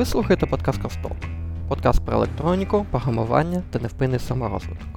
[0.00, 1.16] Ви слухаєте подкаст Ковсток.
[1.68, 4.88] Подкаст про електроніку, програмування та невпинний саморозвиток.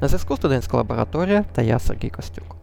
[0.00, 2.56] На зв'язку студентська лабораторія та я Сергій Костюк.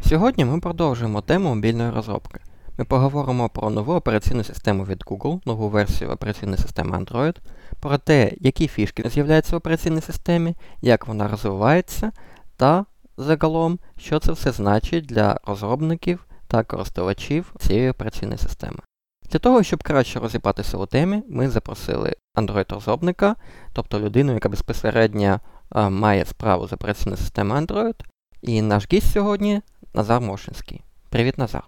[0.00, 2.40] Сьогодні ми продовжуємо тему мобільної розробки.
[2.78, 7.36] Ми поговоримо про нову операційну систему від Google, нову версію операційної системи Android,
[7.80, 12.12] про те, які фішки з'являються в операційній системі, як вона розвивається,
[12.56, 12.84] та
[13.16, 18.78] загалом, що це все значить для розробників та користувачів цієї операційної системи.
[19.30, 23.34] Для того, щоб краще розібратися у темі, ми запросили Android-розробника,
[23.72, 27.94] тобто людину, яка безпосередньо а, має справу з операційною системою Android.
[28.42, 29.62] І наш гість сьогодні
[29.94, 30.82] Назар Мошинський.
[31.10, 31.64] Привіт, Назар.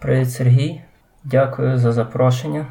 [0.00, 0.82] Привіт, Сергій.
[1.24, 2.66] Дякую за запрошення.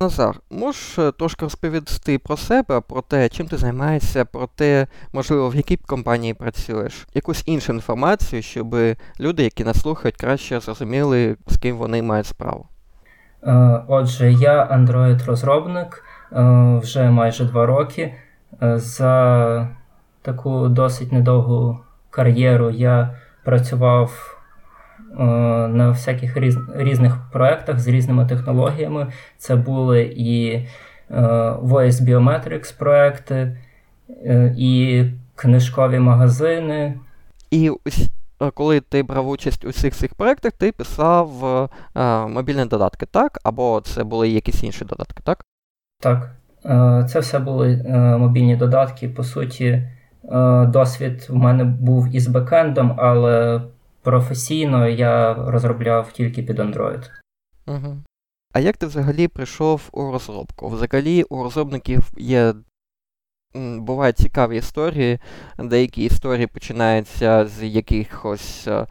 [0.00, 5.48] Назар, можеш е, трошки розповісти про себе, про те, чим ти займаєшся, про те, можливо,
[5.48, 8.76] в якій компанії працюєш, якусь іншу інформацію, щоб
[9.20, 12.66] люди, які нас слухають, краще зрозуміли, з ким вони мають справу.
[13.42, 18.14] Е, отже, я Android-розробник е, вже майже два роки.
[18.74, 19.68] За
[20.22, 21.78] таку досить недовгу
[22.10, 23.10] кар'єру я
[23.44, 24.33] працював
[25.18, 29.06] на всяких різ, різних проєктах з різними технологіями.
[29.38, 30.66] Це були і е,
[31.62, 33.58] Voice Biometrics проекти,
[34.08, 35.04] е, і
[35.34, 36.94] книжкові магазини.
[37.50, 37.70] І
[38.54, 41.44] коли ти брав участь у всіх цих проєктах, ти писав
[41.94, 43.38] е, мобільні додатки, так?
[43.44, 45.44] Або це були якісь інші додатки, так?
[46.00, 46.30] Так.
[47.08, 47.76] Це все були
[48.18, 49.08] мобільні додатки.
[49.08, 49.88] По суті,
[50.66, 53.60] досвід в мене був із бекендом, але
[54.04, 57.10] Професійно я розробляв тільки під Android.
[57.66, 57.96] Угу.
[58.52, 60.68] А як ти взагалі прийшов у розробку?
[60.68, 62.54] Взагалі у розробників є.
[63.76, 65.18] Бувають цікаві історії.
[65.58, 68.86] Деякі історії починаються з якихось Ем,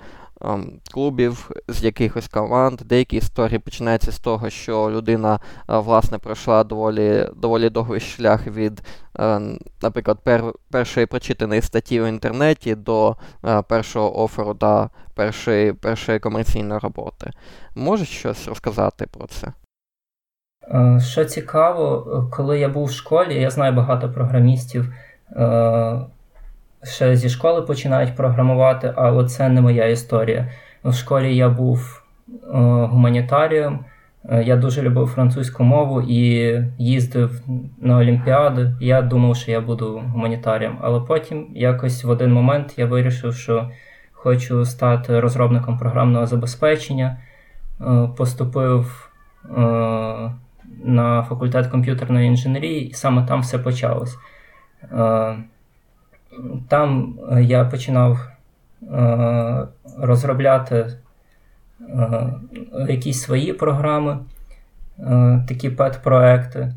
[0.91, 2.81] клубів, з якихось команд.
[2.85, 8.81] Деякі історії починаються з того, що людина е, власне пройшла доволі доволі довгий шлях від,
[9.19, 9.39] е,
[9.81, 16.79] наприклад, пер, першої прочитаної статті в інтернеті до е, першого оферу та першої, першої комерційної
[16.79, 17.31] роботи.
[17.75, 19.53] Можеш щось розказати про це?
[20.99, 24.93] Що цікаво, коли я був в школі, я знаю багато програмістів
[26.83, 30.49] ще зі школи починають програмувати, але це не моя історія.
[30.83, 32.37] В школі я був е,
[32.85, 33.79] гуманітарієм,
[34.29, 37.41] е, я дуже любив французьку мову і їздив
[37.81, 38.73] на Олімпіади.
[38.81, 40.77] Я думав, що я буду гуманітарієм.
[40.81, 43.69] Але потім, якось в один момент, я вирішив, що
[44.11, 47.17] хочу стати розробником програмного забезпечення.
[47.81, 49.09] Е, поступив
[50.83, 54.17] на факультет комп'ютерної інженерії, і саме там все почалось.
[56.67, 58.27] Там е, я починав
[58.93, 59.67] е,
[59.97, 60.87] розробляти
[61.81, 62.33] е,
[62.89, 64.17] якісь свої програми,
[65.47, 66.73] такі пет-проекти.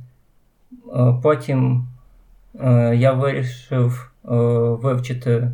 [1.23, 1.87] Потім
[2.93, 4.13] я вирішив
[4.83, 5.51] вивчити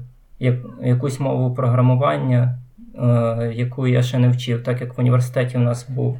[0.82, 2.58] якусь мову програмування,
[3.52, 6.18] яку я ще не вчив, так як в університеті у нас був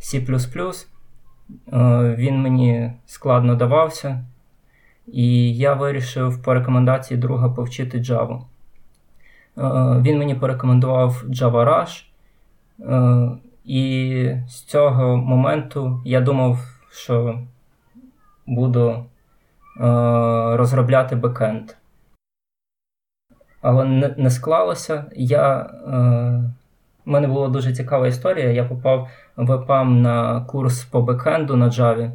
[0.00, 0.86] C.
[2.16, 4.24] Він мені складно давався.
[5.06, 8.40] І я вирішив по рекомендації друга повчити Java.
[9.58, 9.62] Е,
[10.02, 12.04] він мені порекомендував Java Rush.
[12.80, 16.58] Е, і з цього моменту я думав,
[16.90, 17.38] що
[18.46, 19.04] буду е,
[20.56, 21.70] розробляти бекенд.
[23.60, 23.84] Але
[24.16, 25.04] не склалося.
[25.16, 25.70] Я,
[27.06, 28.50] У мене була дуже цікава історія.
[28.50, 32.10] Я попав в EPAM на курс по бекенду на Java.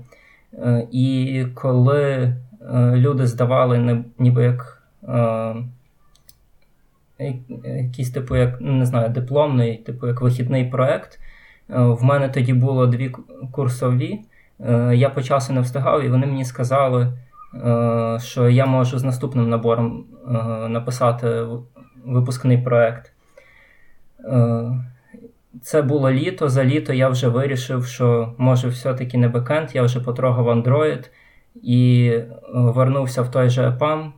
[0.92, 2.34] І коли
[2.76, 5.56] люди здавали ніби як е,
[7.64, 11.20] якийсь типу, як не знаю, дипломний, типу як вихідний проект.
[11.70, 13.12] Е, в мене тоді було дві
[13.52, 14.20] курсові.
[14.94, 17.14] Я по часу не встигав, і вони мені сказали,
[18.18, 20.06] що я можу з наступним набором
[20.70, 21.46] написати
[22.06, 23.12] випускний проект.
[25.62, 26.50] Це було літо.
[26.50, 31.10] За літо я вже вирішив, що може все-таки не бекенд, я вже потрогав Android
[31.64, 34.14] і е, вернувся в той же ЕПАМ,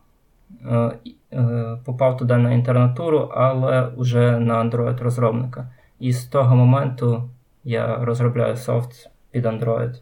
[0.66, 0.92] е,
[1.86, 5.68] попав туди на інтернатуру, але вже на Android-розробника.
[6.00, 7.30] І з того моменту
[7.64, 9.96] я розробляю софт під Android.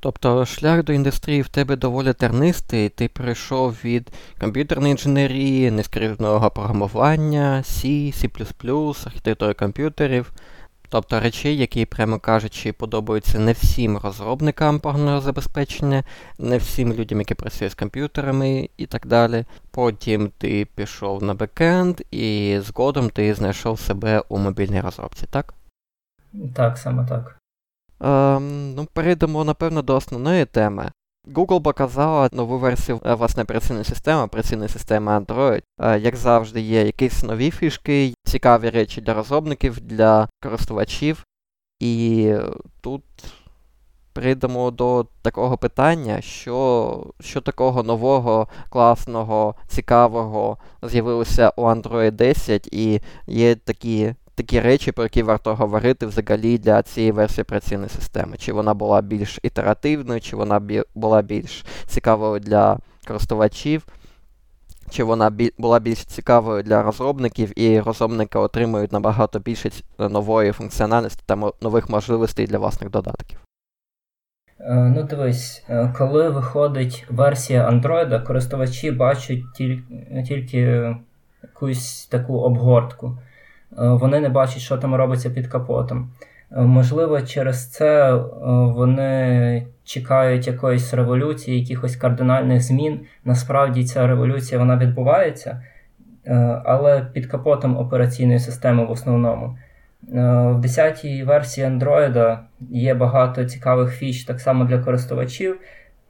[0.00, 7.62] Тобто шлях до індустрії в тебе доволі тернистий, ти прийшов від комп'ютерної інженерії, нескрівного програмування,
[7.64, 10.32] C, C, архітектури комп'ютерів,
[10.88, 16.04] Тобто речі, які, прямо кажучи, подобаються не всім розробникам програмного забезпечення,
[16.38, 19.44] не всім людям, які працюють з комп'ютерами і так далі.
[19.70, 25.54] Потім ти пішов на бекенд і згодом ти знайшов себе у мобільній розробці, так?
[26.54, 27.38] Так, саме так.
[28.00, 30.90] Ем, ну, Перейдемо, напевно, до основної теми.
[31.26, 35.62] Google показала нову версію е, власне операційної системи, операційної системи Android.
[35.80, 41.24] Е, як завжди, є якісь нові фішки, цікаві речі для розробників, для користувачів.
[41.80, 42.34] І
[42.80, 43.02] тут
[44.12, 53.00] прийдемо до такого питання, що що такого нового, класного, цікавого з'явилося у Android 10, і
[53.26, 58.36] є такі такі речі, про які варто говорити взагалі для цієї версії операційної системи.
[58.36, 60.62] Чи вона була більш ітеративною, чи вона
[60.94, 63.86] була більш цікавою для користувачів.
[64.90, 71.36] Чи вона була більш цікавою для розробників, і розробники отримують набагато більше нової функціональності та
[71.60, 73.38] нових можливостей для власних додатків?
[74.60, 79.82] Е, ну, дивись, е, коли виходить версія Android, користувачі бачать тільки,
[80.28, 80.94] тільки
[81.42, 83.18] якусь таку обгортку.
[83.78, 86.10] Е, вони не бачать, що там робиться під капотом.
[86.50, 88.14] Можливо, через це
[88.76, 93.00] вони чекають якоїсь революції, якихось кардинальних змін.
[93.24, 95.62] Насправді ця революція вона відбувається,
[96.64, 99.56] але під капотом операційної системи в основному.
[100.08, 100.20] Е,
[100.52, 102.38] в 10-й версії Android
[102.70, 105.60] є багато цікавих фіч так само для користувачів.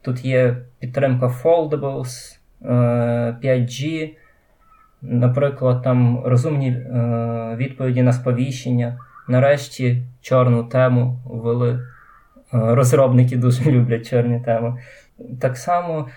[0.01, 2.37] Тут є підтримка Foldables,
[3.41, 4.09] 5G, е,
[5.01, 8.97] наприклад, там розумні е, відповіді на сповіщення.
[9.27, 11.79] Нарешті чорну тему ввели.
[12.51, 14.77] Розробники дуже люблять чорні теми.
[15.39, 16.07] Так само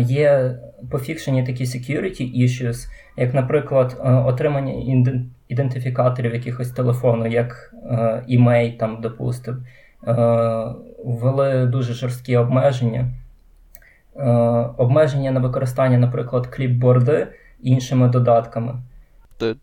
[0.00, 0.56] є
[0.90, 4.72] пофікшені такі security issues, як, наприклад, отримання
[5.48, 7.74] ідентифікаторів якихось телефону, як
[8.26, 9.58] імей, там, допустимо,
[11.04, 13.06] ввели дуже жорсткі обмеження.
[14.76, 17.26] Обмеження на використання, наприклад, кліпборди
[17.62, 18.74] іншими додатками.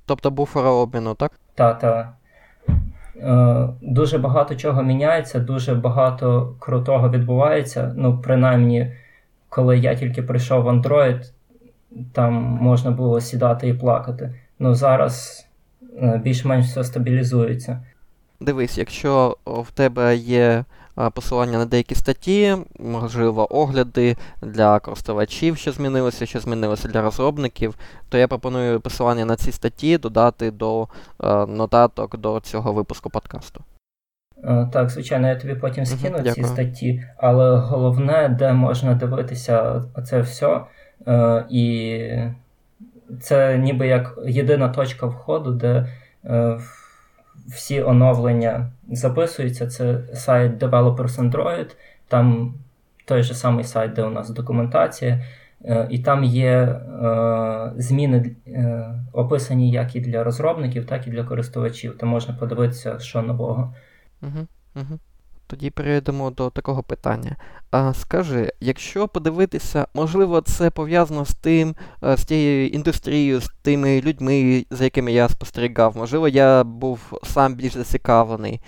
[0.06, 1.32] Тобто буфера обміну, так?
[1.56, 2.14] Так, так.
[3.82, 7.94] Дуже багато чого міняється, дуже багато крутого відбувається.
[7.96, 8.94] Ну, принаймні,
[9.50, 11.32] коли я тільки прийшов в Android,
[12.14, 14.36] там можна було сідати і плакати.
[14.60, 15.46] Ну зараз
[16.02, 17.82] Е, більш-менш все стабілізується.
[18.40, 20.66] Дивись, якщо в тебе є
[21.10, 27.76] посилання на деякі статті, можливо, огляди для користувачів, що змінилося, що змінилося для розробників,
[28.10, 30.88] то я пропоную посилання на ці статті додати до
[31.48, 33.64] нотаток до цього випуску подкасту.
[34.44, 39.84] Е, так, звичайно, я тобі потім скину uh-huh, ці статті, але головне, де можна дивитися
[40.06, 40.62] це все.
[41.50, 42.00] І
[43.22, 45.88] це ніби як єдина точка входу, де
[46.26, 46.60] е,
[47.52, 49.68] всі оновлення записуються.
[49.68, 51.76] Це сайт Developers Android,
[52.08, 52.54] там
[53.06, 55.26] той же самий сайт, де у нас документація,
[55.66, 61.24] е, і там є е, зміни, е, описані як і для розробників, так і для
[61.24, 61.98] користувачів.
[61.98, 63.76] Там можна подивитися, що нового.
[64.22, 65.00] Угу, угу.
[65.52, 67.36] Тоді перейдемо до такого питання.
[67.72, 74.02] А Скажи, якщо подивитися, можливо, це пов'язано з тим, е, з тією індустрією, з тими
[74.02, 78.62] людьми, за якими я спостерігав, можливо, я був сам більш зацікавлений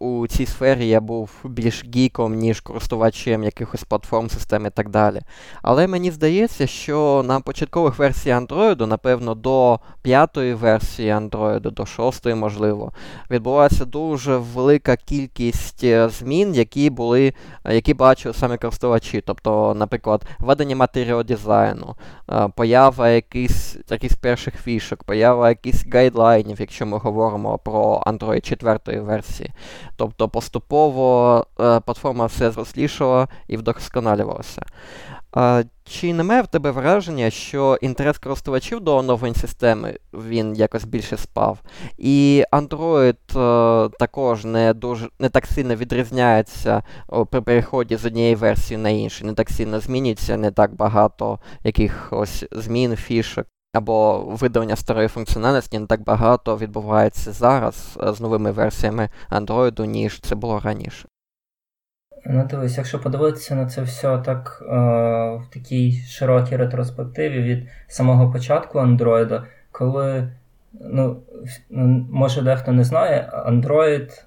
[0.00, 5.20] у цій сфері, я був більш гіком, ніж користувачем якихось платформ, систем і так далі.
[5.62, 12.34] Але мені здається, що на початкових версіях Android, напевно, до п'ятої версії Android, до шостої,
[12.34, 12.92] можливо,
[13.30, 17.32] відбулася дуже велика кількість е, змін, які були,
[17.64, 19.20] які бачили саме користувачі.
[19.26, 21.96] Тобто, наприклад, введення матеріалу дизайну,
[22.30, 29.00] е, поява якихось, якісь перших фішок, поява якихось гайдлайнів, якщо ми говоримо про Android 4
[29.00, 29.50] версії.
[29.96, 34.62] Тобто поступово е, платформа все зрослішала і вдосконалювалася.
[35.32, 41.16] А, Чи немає в тебе враження, що інтерес користувачів до оновлень системи він якось більше
[41.16, 41.58] спав?
[41.98, 48.06] І Android а, е, також не дуже не так сильно відрізняється о, при переході з
[48.06, 54.20] однієї версії на іншу, не так сильно змінюється, не так багато якихось змін, фішок або
[54.20, 60.34] видалення старої функціональності не так багато відбувається зараз е, з новими версіями Android, ніж це
[60.34, 61.08] було раніше.
[62.26, 64.74] Ну, дивись, якщо подивитися на це все так е,
[65.36, 70.32] в такій широкій ретроспективі від самого початку Android, коли,
[70.80, 71.22] ну,
[72.10, 74.24] може дехто не знає, Android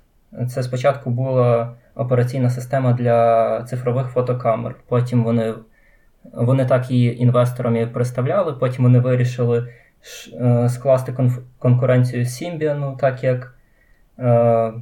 [0.50, 4.76] це спочатку була операційна система для цифрових фотокамер.
[4.88, 5.54] Потім вони
[6.34, 9.68] вони так її інвесторам і представляли, потім вони вирішили
[10.34, 11.16] е, скласти
[11.60, 13.56] конкуренцію Symbian, так як
[14.20, 14.74] е,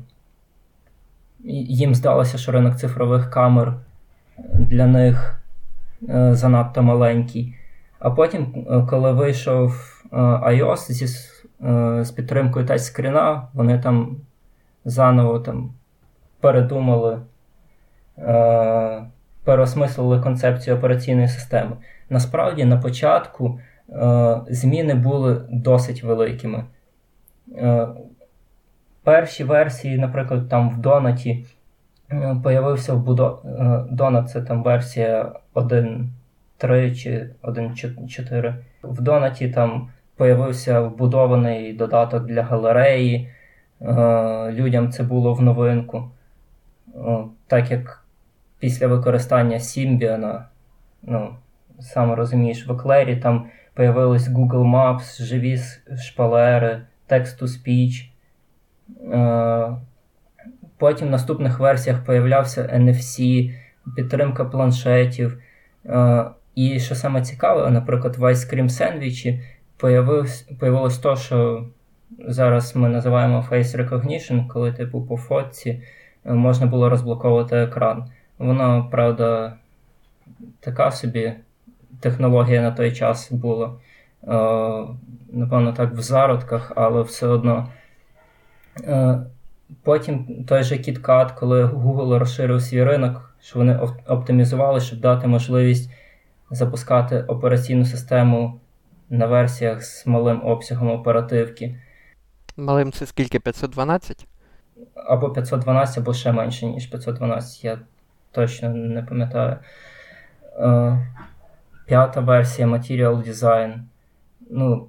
[1.43, 3.73] їм здалося, що ринок цифрових камер
[4.53, 5.41] для них
[6.09, 7.55] е, занадто маленький.
[7.99, 11.07] А потім, коли вийшов iOS зі,
[12.03, 14.17] з підтримкою тачскріна, вони там
[14.85, 15.73] заново там
[16.39, 17.21] передумали,
[18.17, 19.03] е,
[19.43, 21.71] переосмислили концепцію операційної системи.
[22.09, 23.59] Насправді, на початку
[23.89, 26.63] е, зміни були досить великими.
[29.03, 31.45] Перші версії, наприклад, там в Донаті
[32.11, 33.39] е, появився вбудов...
[33.45, 38.55] Е, Донат це там версія 1.3 чи 1.4.
[38.83, 43.29] В Донаті там появився вбудований додаток для галереї.
[43.81, 46.11] Е, людям це було в новинку.
[47.47, 48.03] Так як
[48.59, 50.43] після використання Symbian,
[51.01, 51.35] ну,
[51.79, 55.59] саме розумієш, в Еклері там появились Google Maps, живі
[55.97, 58.12] шпалери, Text-to-Speech.
[60.77, 63.49] Потім в наступних версіях появлявся NFC,
[63.95, 65.37] підтримка планшетів.
[66.55, 69.39] І що саме цікаве, наприклад, в Ice Cream Sandwich
[70.57, 71.65] появилось то, що
[72.19, 75.81] зараз ми називаємо Face Recognition, коли типу по фотці
[76.25, 78.05] е, можна було розблоковувати екран.
[78.37, 79.53] Воно, правда,
[80.59, 81.33] така собі
[81.99, 83.67] технологія на той час була.
[83.67, 84.33] Е,
[85.31, 87.69] напевно, так в зародках, але все одно.
[88.79, 89.19] Е,
[89.83, 95.91] потім той же KitKat, коли Google розширив свій ринок, що вони оптимізували, щоб дати можливість
[96.51, 98.59] запускати операційну систему
[99.09, 101.75] на версіях з малим обсягом оперативки.
[102.57, 103.39] Малим це скільки?
[103.39, 104.27] 512?
[104.95, 107.79] Або 512, або ще менше, ніж 512, я
[108.31, 109.57] точно не пам'ятаю.
[110.59, 111.07] Е,
[111.85, 113.79] п'ята версія Material Design.
[114.49, 114.87] Ну,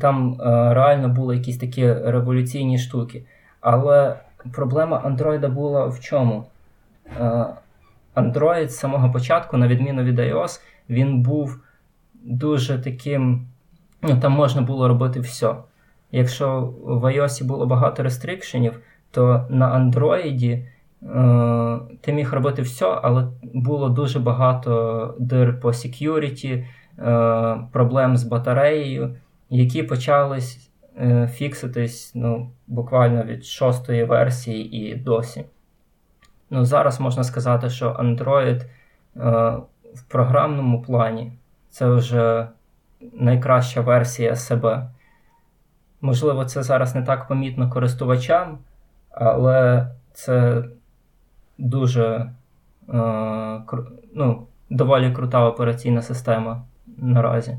[0.00, 3.22] Там е, реально були якісь такі революційні штуки.
[3.60, 4.16] Але
[4.52, 6.44] проблема Android була в чому?
[7.20, 7.46] Е,
[8.16, 10.60] Android з самого початку, на відміну від iOS,
[10.90, 11.60] він був
[12.14, 13.46] дуже таким.
[14.02, 15.54] Ну, Там можна було робити все.
[16.12, 23.28] Якщо в iOS було багато рестрикшенів, то на Android е, ти міг робити все, але
[23.42, 26.64] було дуже багато дир по security,
[26.98, 29.16] е, проблем з батареєю,
[29.50, 30.70] які почались
[31.00, 35.44] е, фікситись ну, буквально від шостої версії і досі.
[36.50, 38.68] Ну, Зараз можна сказати, що Android е,
[39.94, 41.32] в програмному плані
[41.70, 42.48] це вже
[43.12, 44.90] найкраща версія себе.
[46.00, 48.58] Можливо, це зараз не так помітно користувачам,
[49.10, 50.64] але це
[51.58, 52.32] дуже
[52.88, 53.62] е,
[54.14, 57.58] ну, доволі крута операційна система наразі.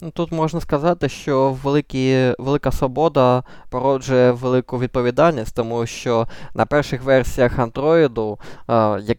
[0.00, 7.02] Ну, тут можна сказати, що великі, велика свобода породжує велику відповідальність, тому що на перших
[7.02, 8.38] версіях Android,
[9.02, 9.18] як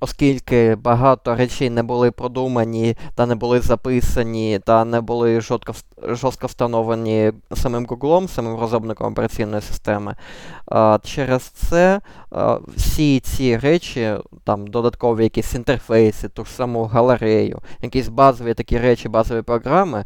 [0.00, 6.46] Оскільки багато речей не були продумані та не були записані, та не були жорстко жорстко
[6.46, 10.14] встановлені самим Google, самим розробником операційної системи.
[11.02, 12.00] Через це
[12.76, 19.08] всі ці речі, там додаткові якісь інтерфейси, ту ж саму галерею, якісь базові такі речі,
[19.08, 20.04] базові програми,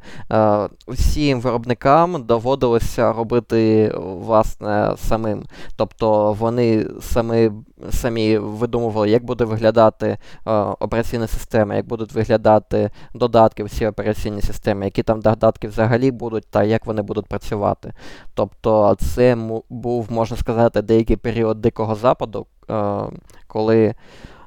[0.89, 5.45] всім виробникам доводилося робити власне самим.
[5.77, 7.51] Тобто вони самі,
[7.91, 13.87] самі видумували, як буде виглядати виглядати е, операційна система, як будуть виглядати додатки в цій
[13.87, 17.93] операційній системі, які там додатки взагалі будуть, та як вони будуть працювати.
[18.35, 19.37] Тобто це
[19.71, 23.03] був, можна сказати, деякий період Дикого Западу, е,
[23.47, 23.95] коли.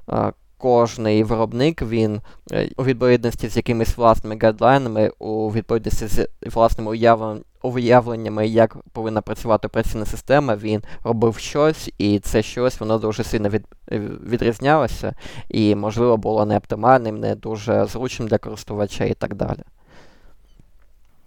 [0.10, 2.22] Е, Кожний виробник він
[2.78, 9.68] у відповідності з якимись власними гайдлайнами, у відповідності з власними уявленнями уявленнями, як повинна працювати
[9.68, 13.66] операційна система, він робив щось, і це щось воно дуже сильно від,
[14.28, 15.14] відрізнялося,
[15.50, 19.60] і, можливо, було не оптимальним, не дуже зручним для користувача і так далі.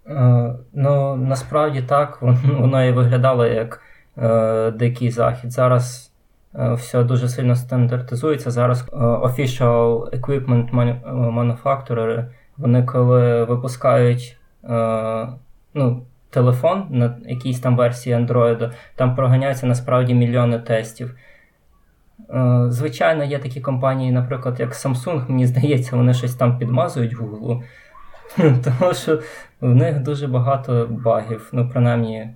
[0.09, 2.21] Е, ну, насправді так,
[2.59, 3.81] воно і виглядало як
[4.17, 5.51] е, дикий захід.
[5.51, 6.11] Зараз
[6.55, 8.51] е, все дуже сильно стандартизується.
[8.51, 10.71] Зараз е, Official Equipment
[11.33, 12.25] Manufacturer,
[12.57, 14.37] вони коли випускають.
[15.73, 21.15] Ну, телефон на якійсь там версії Android, там проганяються насправді мільйони тестів.
[22.29, 27.61] Е, звичайно, є такі компанії, наприклад, як Samsung, мені здається, вони щось там підмазують Google,
[28.63, 29.21] тому що
[29.61, 31.49] в них дуже багато багів.
[31.51, 32.33] Ну, принаймні, е,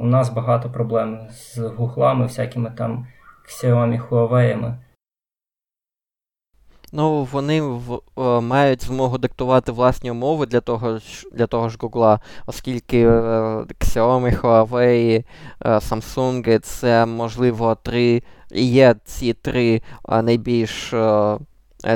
[0.00, 3.06] у нас багато проблем з гуглами, всякими там
[3.48, 4.74] Xiaomi, Huawei.
[6.92, 11.78] Ну, вони в, е, мають змогу диктувати власні умови для того ж для того ж
[11.78, 13.10] Google, оскільки е,
[13.80, 15.24] Xiaomi, Huawei,
[15.64, 19.82] е, Samsung це, можливо, три є ці три
[20.22, 20.94] найбільш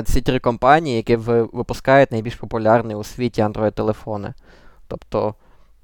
[0.05, 4.33] ці три компанії, які випускають найбільш популярні у світі Android-телефони.
[4.87, 5.35] Тобто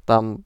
[0.05, 0.43] там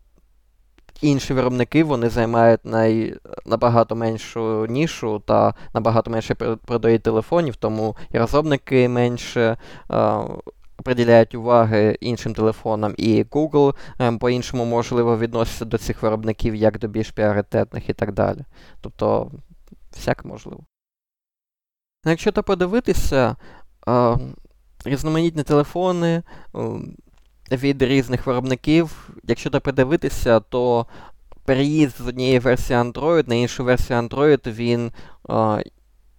[1.02, 3.16] інші виробники вони займають най,
[3.46, 9.58] набагато меншу нішу та набагато менше продають телефонів, тому і розробники менше.
[9.92, 10.20] Е,
[10.84, 16.88] приділяють уваги іншим телефонам, і Google ем, по-іншому, можливо, відноситься до цих виробників як до
[16.88, 18.40] більш пріоритетних і так далі.
[18.82, 19.32] Тобто,
[19.92, 20.64] всяк можливо.
[22.06, 23.36] Ну, якщо то подивитися,
[23.88, 24.18] е,
[24.86, 26.24] різноманітні телефони
[26.56, 26.60] е,
[27.52, 30.86] від різних виробників, якщо так подивитися, то
[31.46, 34.92] переїзд з однієї версії Android на іншу версію Android, він
[35.30, 35.64] е,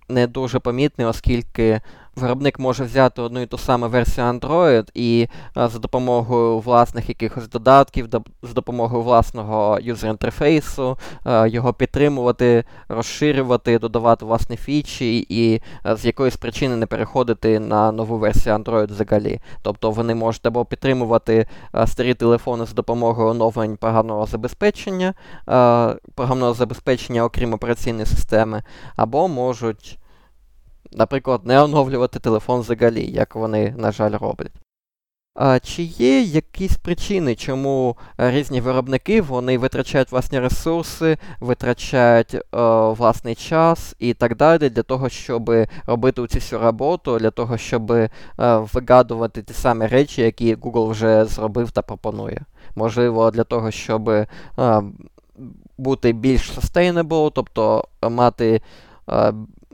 [0.08, 1.80] не дуже помітний, оскільки
[2.16, 8.08] виробник може взяти одну і ту саму версію Android і за допомогою власних якихось додатків,
[8.08, 10.98] до, за допомогою власного юзер-інтерфейсу
[11.46, 15.62] його підтримувати, розширювати, додавати власні фічі і
[15.96, 19.40] з якоїсь причини не переходити на нову версію Android взагалі.
[19.62, 21.46] Тобто вони можуть або підтримувати
[21.86, 25.14] старі телефони з допомогою оновлень програмного забезпечення,
[26.14, 28.62] програмного забезпечення, окрім операційної системи,
[28.96, 29.98] або можуть
[30.94, 34.52] наприклад, не оновлювати телефон взагалі, як вони, на жаль, роблять.
[35.34, 42.40] А Чи є якісь причини, чому різні виробники вони витрачають власні ресурси, витрачають е,
[42.92, 45.50] власний час і так далі, для того, щоб
[45.86, 51.24] робити цю всю роботу, для того, щоб е, вигадувати ті самі речі, які Google вже
[51.24, 52.40] зробив та пропонує?
[52.76, 54.26] Можливо, для того, щоб е,
[55.78, 58.60] бути більш sustainable, тобто мати.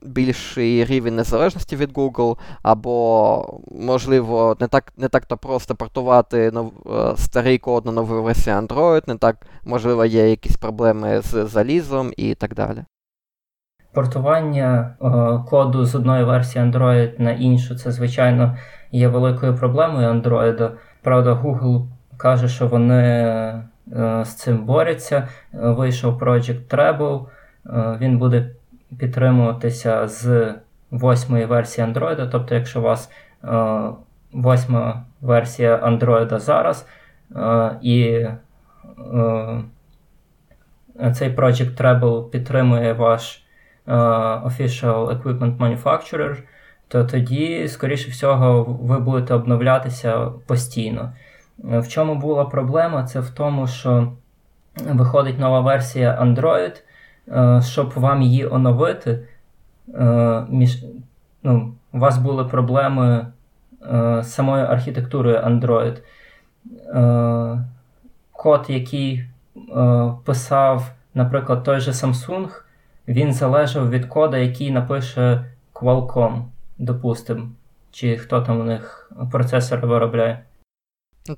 [0.02, 6.72] Більший рівень незалежності від Google, або, можливо, не так не так то просто портувати нов,
[6.86, 12.12] е, старий код на нову версію Android, не так, можливо, є якісь проблеми з залізом
[12.16, 12.84] і так далі.
[13.92, 18.56] Портування е, коду з одної версії Android на іншу, це, звичайно,
[18.92, 20.70] є великою проблемою Android.
[21.02, 21.86] Правда, Google
[22.16, 23.62] каже, що вони е,
[24.24, 25.28] з цим борються.
[25.52, 27.24] Вийшов Project Treble,
[27.66, 28.50] е, він буде
[28.98, 30.54] підтримуватися з
[30.90, 32.28] восьмої версії Android.
[32.30, 33.10] Тобто, якщо у вас
[33.44, 33.80] е,
[34.32, 36.86] восьма версія Android зараз,
[37.36, 38.32] е, і е,
[41.14, 43.44] цей Project Treble підтримує ваш
[43.86, 46.36] Official Equipment Manufacturer,
[46.88, 51.12] то тоді, скоріше всього, ви будете обновлятися постійно.
[51.58, 53.04] В чому була проблема?
[53.04, 54.12] Це в тому, що
[54.84, 56.82] виходить нова версія Android,
[57.60, 59.18] щоб вам її оновити,
[59.94, 60.84] е, між,
[61.42, 63.26] ну, у вас були проблеми
[63.92, 65.96] е, з самою архітектурою Android.
[68.32, 69.24] Код, який
[70.24, 72.48] писав, наприклад, той же Samsung,
[73.08, 76.42] він залежав від кода, який напише Qualcomm,
[76.78, 77.48] допустимо,
[77.90, 80.44] чи хто там у них процесор виробляє.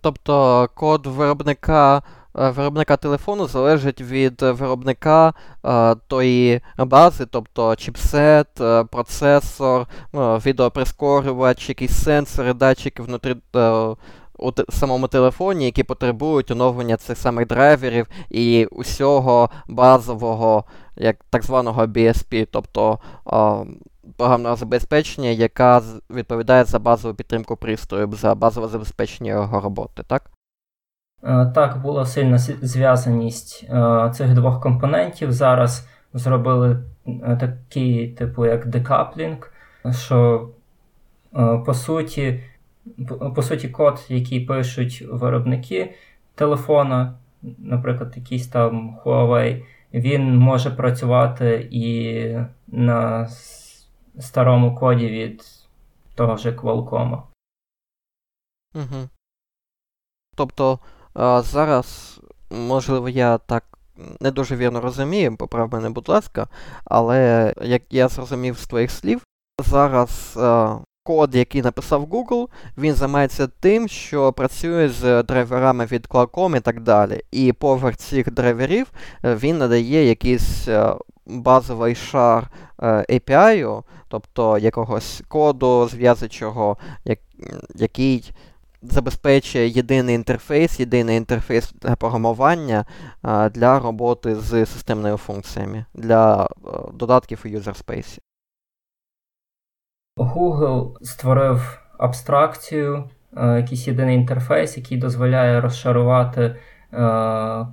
[0.00, 8.84] Тобто код виробника Е, виробника телефону залежить від виробника е, тої бази, тобто чіпсет, е,
[8.84, 13.36] процесор, відеоприскорювач, якісь сенсори, датчики внутрі.
[14.38, 20.64] У самому телефоні, які потребують оновлення цих самих драйверів і усього базового,
[20.96, 23.64] як так званого BSP, тобто о,
[24.16, 30.30] програмного забезпечення, яка відповідає за базову підтримку пристрою, за базове забезпечення його роботи, так?
[31.22, 35.32] Е, так, була сильна зв'язаність е, цих двох компонентів.
[35.32, 39.52] Зараз зробили е, такий, типу, як декаплінг,
[39.90, 40.48] що
[41.66, 42.42] по суті,
[43.34, 45.94] по суті, код, який пишуть виробники
[46.34, 47.14] телефона,
[47.58, 52.24] наприклад, якийсь там Huawei, він може працювати і
[52.66, 53.28] на
[54.18, 55.44] старому коді від
[56.14, 57.22] того ж Qualcomm.
[58.74, 59.08] Угу.
[60.36, 60.78] Тобто
[61.14, 62.20] Зараз,
[62.50, 63.64] можливо, я так
[64.20, 66.48] не дуже вірно розумію, поправ мене, будь ласка,
[66.84, 69.20] але як я зрозумів з твоїх слів,
[69.64, 70.36] зараз
[71.10, 76.80] код, який написав Google, він займається тим, що працює з драйверами від Qualcomm і так
[76.80, 77.20] далі.
[77.30, 78.86] І поверх цих драйверів
[79.24, 80.94] е, він надає якийсь е,
[81.26, 82.50] базовий шар
[82.82, 86.76] е, API, тобто якогось коду, зв'язочого,
[87.74, 88.32] який
[88.82, 92.84] забезпечує єдиний інтерфейс, єдиний інтерфейс програмування
[93.50, 96.48] для роботи з системними функціями для
[96.94, 98.18] додатків у UserSpace.
[100.16, 106.56] Google створив абстракцію, якийсь єдиний інтерфейс, який дозволяє розшарувати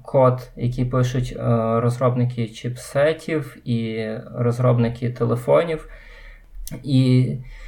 [0.03, 1.35] код, який пишуть
[1.75, 5.89] розробники чіпсетів і розробники телефонів.
[6.83, 7.66] І Е,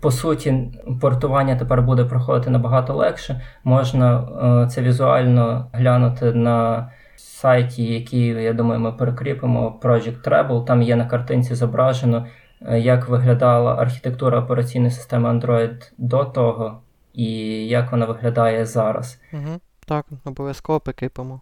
[0.00, 3.42] по суті, портування тепер буде проходити набагато легше.
[3.64, 4.20] Можна
[4.64, 10.96] е, це візуально глянути на сайті, який, я думаю, ми перекріпимо Project Treble, там є
[10.96, 12.26] на картинці зображено,
[12.62, 16.80] е, як виглядала архітектура операційної системи Android до того,
[17.12, 17.26] і
[17.68, 19.20] як вона виглядає зараз.
[19.32, 21.40] Угу, Так, обов'язково прикріпимо.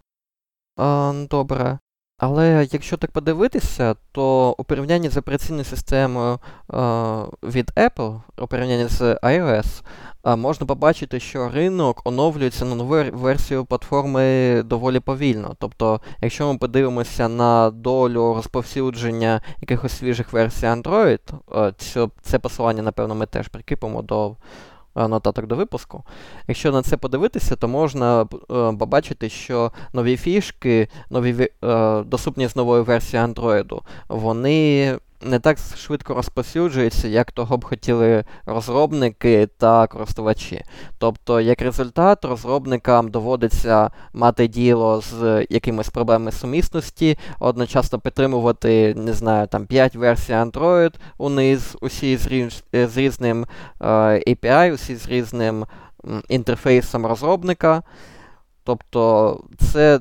[1.29, 1.79] Добре.
[2.25, 6.77] Але якщо так подивитися, то у порівнянні з операційною системою е,
[7.43, 9.65] від Apple, у порівнянні з iOS,
[10.25, 15.55] е, можна побачити, що ринок оновлюється на нову версію платформи доволі повільно.
[15.59, 21.19] Тобто, якщо ми подивимося на долю розповсюдження якихось свіжих версій Android,
[21.55, 24.35] е, це, це посилання, напевно, ми теж прикріпимо до
[24.95, 26.03] нотаток до випуску.
[26.47, 28.25] Якщо на це подивитися, то можна е,
[28.79, 36.13] побачити, що нові фішки, нові е, доступні з нової версії Android, вони не так швидко
[36.13, 40.63] розповсюджується, як того б хотіли розробники та користувачі.
[40.97, 49.47] Тобто, як результат, розробникам доводиться мати діло з якимись проблемами сумісності, одночасно підтримувати, не знаю,
[49.47, 53.45] там 5 версій Android униз, усі з, різ, з різним
[53.81, 53.85] е,
[54.27, 55.65] API, усі з різним
[56.29, 57.83] інтерфейсом розробника.
[58.63, 59.39] Тобто,
[59.71, 59.99] це,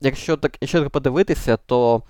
[0.00, 2.02] якщо так, якщо подивитися, то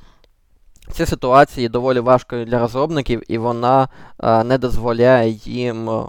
[0.93, 3.89] ці ситуації доволі важкою для розробників, і вона
[4.23, 6.07] е, не дозволяє їм е,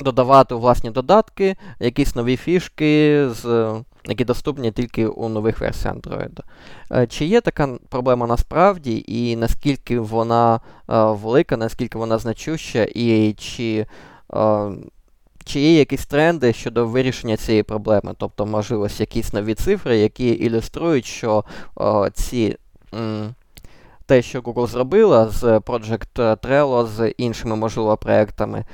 [0.00, 3.28] додавати власні додатки, якісь нові фішки,
[4.04, 6.40] які доступні тільки у нових версіях Android.
[6.92, 10.60] Е, чи є така проблема насправді, і наскільки вона е,
[10.96, 13.86] велика, наскільки вона значуща, і чи.
[14.34, 14.70] Е,
[15.44, 18.14] чи є якісь тренди щодо вирішення цієї проблеми?
[18.18, 22.56] Тобто, можливо, якісь нові цифри, які ілюструють, що о, ці
[24.06, 28.64] те, що Google зробила з Project Trello, з іншими, можливо, проектами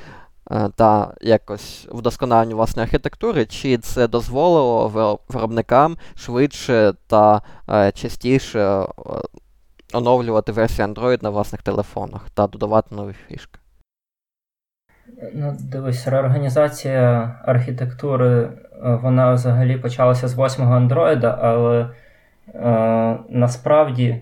[0.50, 4.88] е, та якось вдосконаленню власної архітектури, чи це дозволило
[5.28, 8.86] виробникам швидше та е, частіше е,
[9.92, 13.58] оновлювати версії Android на власних телефонах та додавати нові фішки?
[15.34, 18.50] Ну, Дивись, реорганізація архітектури,
[18.82, 21.90] вона взагалі почалася з 8-го Android, але
[22.54, 24.20] е, насправді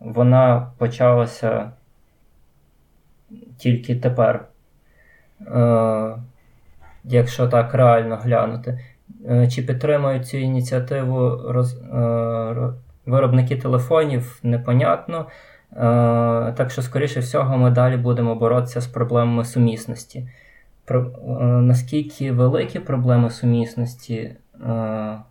[0.00, 1.70] вона почалася
[3.58, 4.44] тільки тепер,
[5.40, 6.16] е,
[7.04, 8.80] якщо так реально глянути.
[9.30, 11.80] Е, чи підтримують цю ініціативу роз,
[13.06, 15.26] виробники телефонів, непонятно.
[16.56, 20.28] Так що, скоріше всього, ми далі будемо боротися з проблемами сумісності.
[20.84, 21.00] Про,
[21.60, 24.36] наскільки великі проблеми сумісності?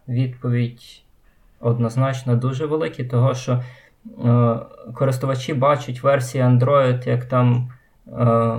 [0.08, 1.05] Відповідь
[1.66, 3.64] однозначно дуже великі, того що
[4.26, 4.56] е,
[4.94, 7.72] користувачі бачать версії Android як там
[8.20, 8.58] е,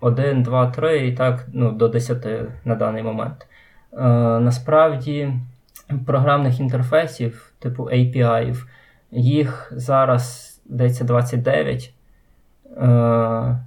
[0.00, 2.26] 1, 2, 3 і так ну, до 10
[2.64, 3.46] на даний момент.
[3.92, 3.98] Е,
[4.40, 5.32] насправді
[6.06, 8.56] програмних інтерфейсів, типу API,
[9.10, 11.94] їх зараз здається 29.
[12.76, 13.58] Е,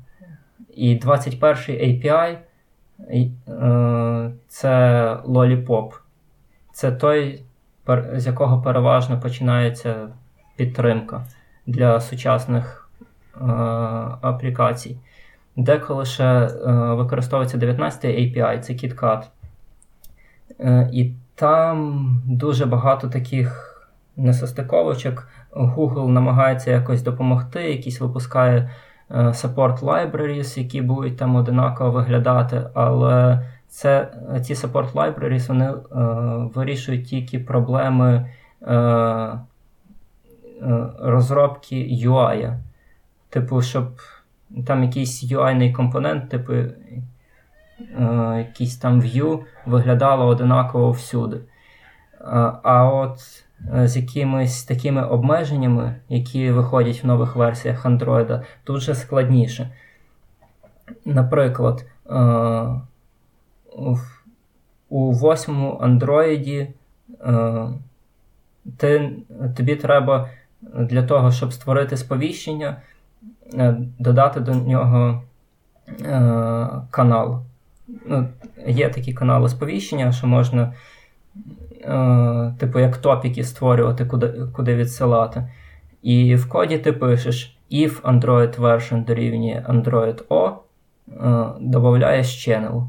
[0.76, 2.38] і 21 API
[3.10, 4.72] е, це
[5.26, 5.91] Lollipop.
[6.74, 7.43] Це той
[8.15, 10.08] з якого переважно починається
[10.56, 11.26] підтримка
[11.67, 12.89] для сучасних
[13.36, 13.43] е,
[14.22, 14.98] аплікацій.
[15.56, 19.24] Деколи ще е, використовується 19 API, це KitKat.
[20.60, 23.69] Е, і там дуже багато таких
[24.17, 25.28] несостиковочок.
[25.52, 28.69] Google намагається якось допомогти, якісь випускає
[29.12, 34.12] е, support libraries, які будуть там одинаково виглядати, але це
[34.44, 35.76] ці support libraries вони е,
[36.56, 38.30] вирішують тільки проблеми
[38.62, 39.40] е, е,
[41.00, 42.58] розробки UI.
[43.30, 43.86] Типу, щоб
[44.68, 46.74] там якийсь UI-ний компонент, типу е,
[48.38, 51.38] якийсь там view виглядало одинаково всюди.
[52.64, 53.20] А от
[53.76, 59.70] е, з якимись такими обмеженнями, які виходять в нових версіях Android, тут вже складніше.
[61.06, 62.93] Наприклад, е,
[64.94, 66.68] у восьмому Android
[67.22, 67.68] е,
[68.78, 69.12] ти,
[69.58, 70.30] тобі треба
[70.62, 72.82] для того, щоб створити сповіщення,
[73.54, 75.24] е, додати до нього
[75.90, 77.44] е, канал.
[78.06, 78.28] Ну,
[78.68, 80.74] Є такі канали сповіщення, що можна,
[82.58, 85.48] типу, як топіки створювати, куди куди відсилати.
[86.02, 90.52] І в коді ти пишеш if Android version дорівнює Android O,
[91.60, 92.88] додаєш channel.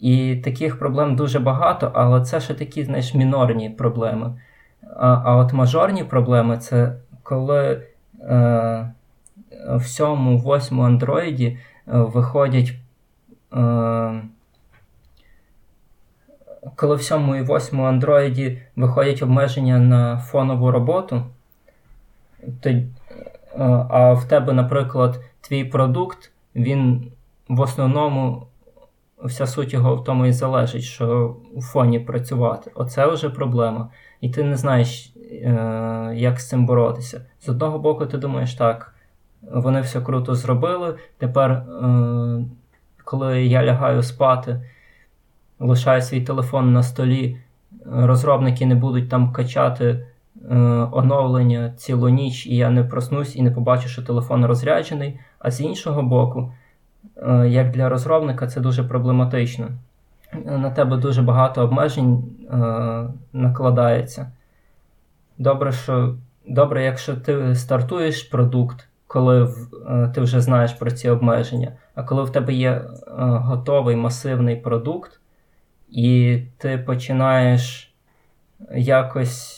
[0.00, 4.40] І таких проблем дуже багато, але це ще такі знаєш, мінорні проблеми.
[4.96, 7.82] А а от мажорні проблеми це коли
[8.20, 8.92] е,
[9.68, 12.74] в сьому, восьмому андроїді е, виходять
[13.54, 14.22] е,
[16.76, 21.22] коли в 7 і 8 Android виходять обмеження на фонову роботу,
[22.60, 22.84] то, е,
[23.90, 27.12] а в тебе, наприклад, твій продукт, він
[27.48, 28.46] в основному
[29.24, 32.70] вся суть його в тому і залежить, що у фоні працювати.
[32.74, 33.88] Оце вже проблема.
[34.20, 37.26] І ти не знаєш, е, як з цим боротися.
[37.40, 38.94] З одного боку, ти думаєш, так,
[39.42, 40.94] вони все круто зробили.
[41.18, 42.44] Тепер, е,
[43.04, 44.62] коли я лягаю спати,
[45.58, 47.40] лишаю свій телефон на столі,
[47.86, 50.04] розробники не будуть там качати.
[50.50, 50.56] Е,
[50.92, 55.20] оновлення цілу ніч, і я не проснусь і не побачу, що телефон розряджений.
[55.38, 56.52] А з іншого боку,
[57.46, 59.68] як для розробника, це дуже проблематично.
[60.44, 62.56] На тебе дуже багато обмежень е,
[63.32, 64.30] накладається.
[65.38, 66.14] Добре, що,
[66.46, 69.54] добре, якщо ти стартуєш продукт, коли
[69.88, 72.84] е, ти вже знаєш про ці обмеження, а коли в тебе є е,
[73.18, 75.20] готовий масивний продукт,
[75.88, 77.94] і ти починаєш
[78.74, 79.57] якось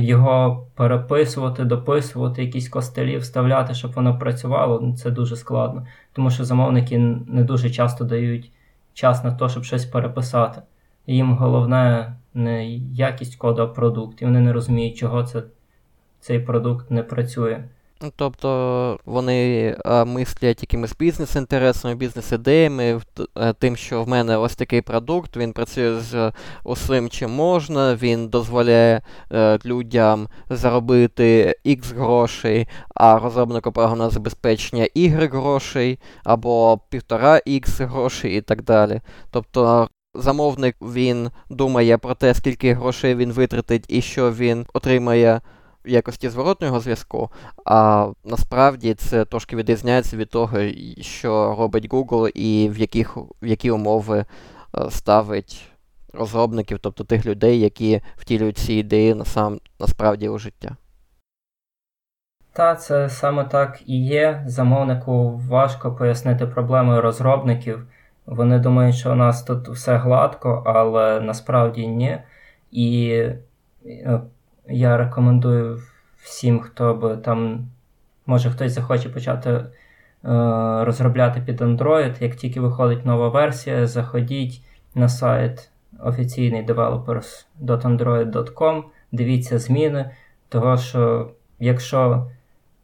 [0.00, 5.86] його переписувати, дописувати, якісь костелі вставляти, щоб воно працювало, ну, це дуже складно.
[6.12, 8.52] Тому що замовники не дуже часто дають
[8.94, 10.62] час на те, щоб щось переписати.
[11.06, 15.42] Їм головне не якість коду, а продукт, і вони не розуміють, чого це,
[16.20, 17.64] цей продукт не працює.
[18.02, 23.00] Ну, тобто вони а, мислять якимись бізнес-інтересами, бізнес-ідеями,
[23.36, 26.32] е, тим, що в мене ось такий продукт, він працює з
[26.64, 35.30] усім, чим можна, він дозволяє е, людям заробити X грошей, а розробнику програмного забезпечення Y
[35.30, 39.00] грошей, або 1,5X грошей і так далі.
[39.30, 39.88] Тобто.
[40.14, 45.40] Замовник він думає про те, скільки грошей він витратить і що він отримає
[45.88, 47.30] якості зворотнього зв'язку,
[47.64, 50.58] а насправді це трошки відрізняється від того,
[51.00, 54.24] що робить Google і в яких, в які умови
[54.74, 55.62] е, ставить
[56.12, 60.76] розробників, тобто тих людей, які втілюють ці ідеї насам, насправді у життя.
[62.52, 64.42] Та, це саме так і є.
[64.46, 67.86] Замовнику важко пояснити проблеми розробників.
[68.26, 72.18] Вони думають, що у нас тут все гладко, але насправді ні.
[72.70, 73.08] І
[73.86, 74.20] е,
[74.68, 75.82] я рекомендую
[76.22, 77.68] всім, хто би там,
[78.26, 79.66] може хтось захоче почати е,
[80.84, 82.22] розробляти під Android.
[82.22, 84.62] Як тільки виходить нова версія, заходіть
[84.94, 90.10] на сайт офіційний developers.android.com, дивіться зміни,
[90.48, 92.30] того що якщо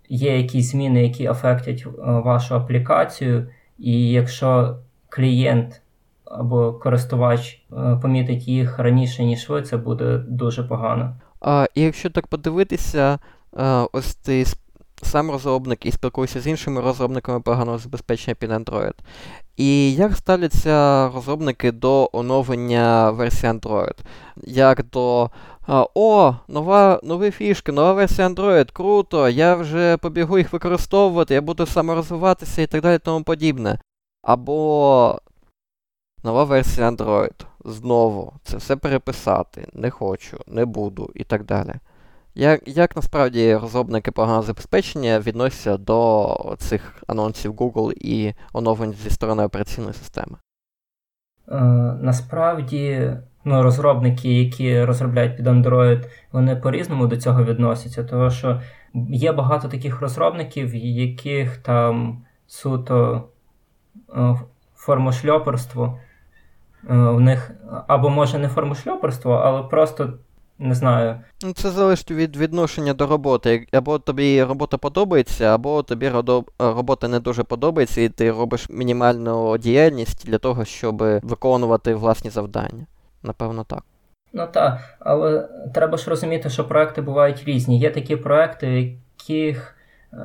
[0.08, 5.80] є якісь зміни, які афектять е, вашу аплікацію, і якщо клієнт
[6.24, 11.16] або користувач е, помітить їх раніше, ніж ви, це буде дуже погано.
[11.46, 13.18] А, І якщо так подивитися,
[13.57, 14.46] а, ось ти
[15.02, 18.92] сам розробник і спілкуєшся з іншими розробниками програмного забезпечення під Android.
[19.57, 23.94] І як ставляться розробники до оновлення версії Android?
[24.42, 25.30] Як до
[25.94, 31.66] О, нова нові фішки, нова версія Android, круто, я вже побігу їх використовувати, я буду
[31.66, 33.78] саморозвиватися і так далі тому подібне.
[34.22, 35.18] Або
[36.24, 37.53] нова версія Android.
[37.64, 39.68] Знову це все переписати.
[39.72, 41.74] Не хочу, не буду і так далі.
[42.35, 49.44] Як як насправді розробники програмного забезпечення відносяться до цих анонсів Google і оновлень зі сторони
[49.44, 50.37] операційної системи?
[51.48, 51.61] Е,
[52.00, 53.12] Насправді,
[53.44, 58.61] ну, розробники, які розробляють під Android, вони по-різному до цього відносяться, тому що
[59.11, 63.29] є багато таких розробників, яких там суто
[64.16, 64.37] е,
[64.74, 65.98] формошльоперство
[66.88, 67.50] в них
[67.86, 70.12] або може не формошльоперство, але просто
[70.58, 71.20] не знаю.
[71.44, 73.66] Ну, це залежить від відношення до роботи.
[73.72, 76.12] Або тобі робота подобається, або тобі
[76.58, 82.86] робота не дуже подобається, і ти робиш мінімальну діяльність для того, щоб виконувати власні завдання.
[83.22, 83.82] Напевно, так.
[84.32, 87.78] Ну так, але треба ж розуміти, що проекти бувають різні.
[87.78, 89.76] Є такі проекти, яких,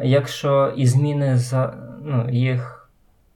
[0.04, 2.90] якщо і зміни за, ну, їх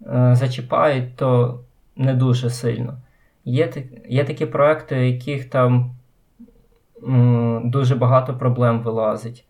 [0.07, 1.59] е, зачіпають, то
[1.95, 2.97] не дуже сильно.
[3.45, 3.73] Є
[4.09, 5.95] є такі проекти, у яких там
[7.63, 9.45] дуже багато проблем вилазить.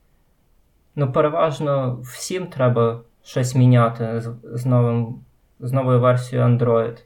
[0.95, 5.15] Ну, переважно всім треба щось міняти з, з, новим,
[5.59, 6.97] з новою версією Android.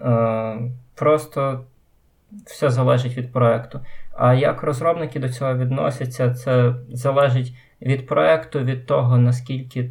[0.00, 1.64] Е, Просто
[2.46, 3.80] все залежить від проекту.
[4.16, 9.84] А як розробники до цього відносяться, це залежить від проекту, від того, наскільки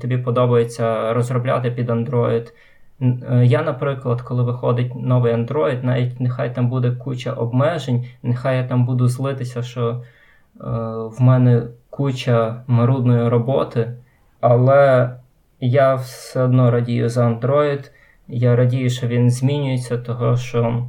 [0.00, 2.52] тобі подобається розробляти під Android.
[3.02, 8.64] Е, я, наприклад, коли виходить новий Android, навіть нехай там буде куча обмежень, нехай я
[8.68, 10.00] там буду злитися, що е,
[11.16, 13.92] в мене куча марудної роботи,
[14.40, 15.10] але
[15.60, 17.90] я все одно радію за Android.
[18.28, 20.84] Я радію, що він змінюється, того що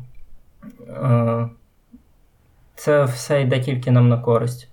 [2.75, 4.69] це все йде тільки нам на користь.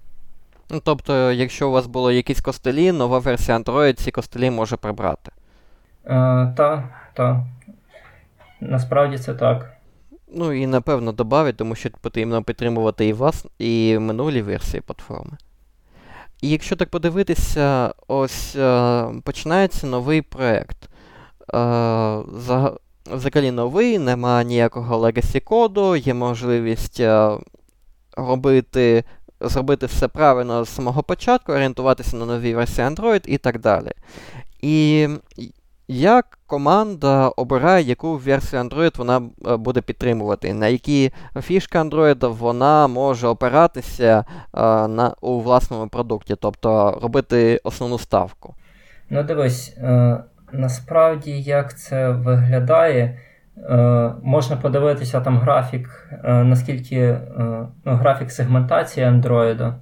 [0.71, 5.31] Ну, Тобто, якщо у вас були якісь костелі, нова версія Android ці костелі може прибрати.
[6.57, 7.37] Так, так.
[8.61, 9.73] Насправді це так.
[10.35, 15.37] Ну і напевно додавить, тому що потрібно підтримувати і вас, і минулі версії платформи.
[16.41, 20.89] І якщо так подивитися, ось е, починається новий проєкт.
[21.55, 22.23] Е,
[23.07, 27.31] взагалі новий, нема ніякого legacy коду, є можливість е,
[28.17, 29.05] робити,
[29.41, 33.91] зробити все правильно з самого початку, орієнтуватися на нові версії Android і так далі.
[34.61, 35.09] І
[35.93, 42.87] як команда обирає, яку версію Android вона е, буде підтримувати, на які фішки Android вона
[42.87, 48.55] може опиратися а, е, на, у власному продукті, тобто робити основну ставку?
[49.11, 50.19] Ну, дивись, е,
[50.53, 53.19] насправді як це виглядає,
[53.59, 57.19] е, можна подивитися там графік, е, наскільки е,
[57.85, 59.73] ну, графік сегментації Android,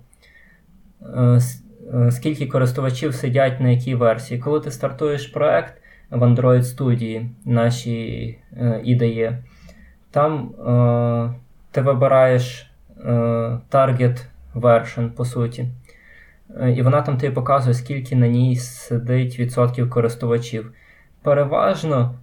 [2.11, 4.41] скільки користувачів сидять на якій версії.
[4.41, 5.75] Коли ти стартуєш проект
[6.11, 9.37] в Android студії нашій IDE,
[10.11, 10.51] там
[11.71, 12.71] ти вибираєш
[13.71, 15.69] target version, по суті.
[16.77, 20.73] І вона там тобі показує, скільки на ній сидить відсотків користувачів.
[21.23, 22.15] Переважно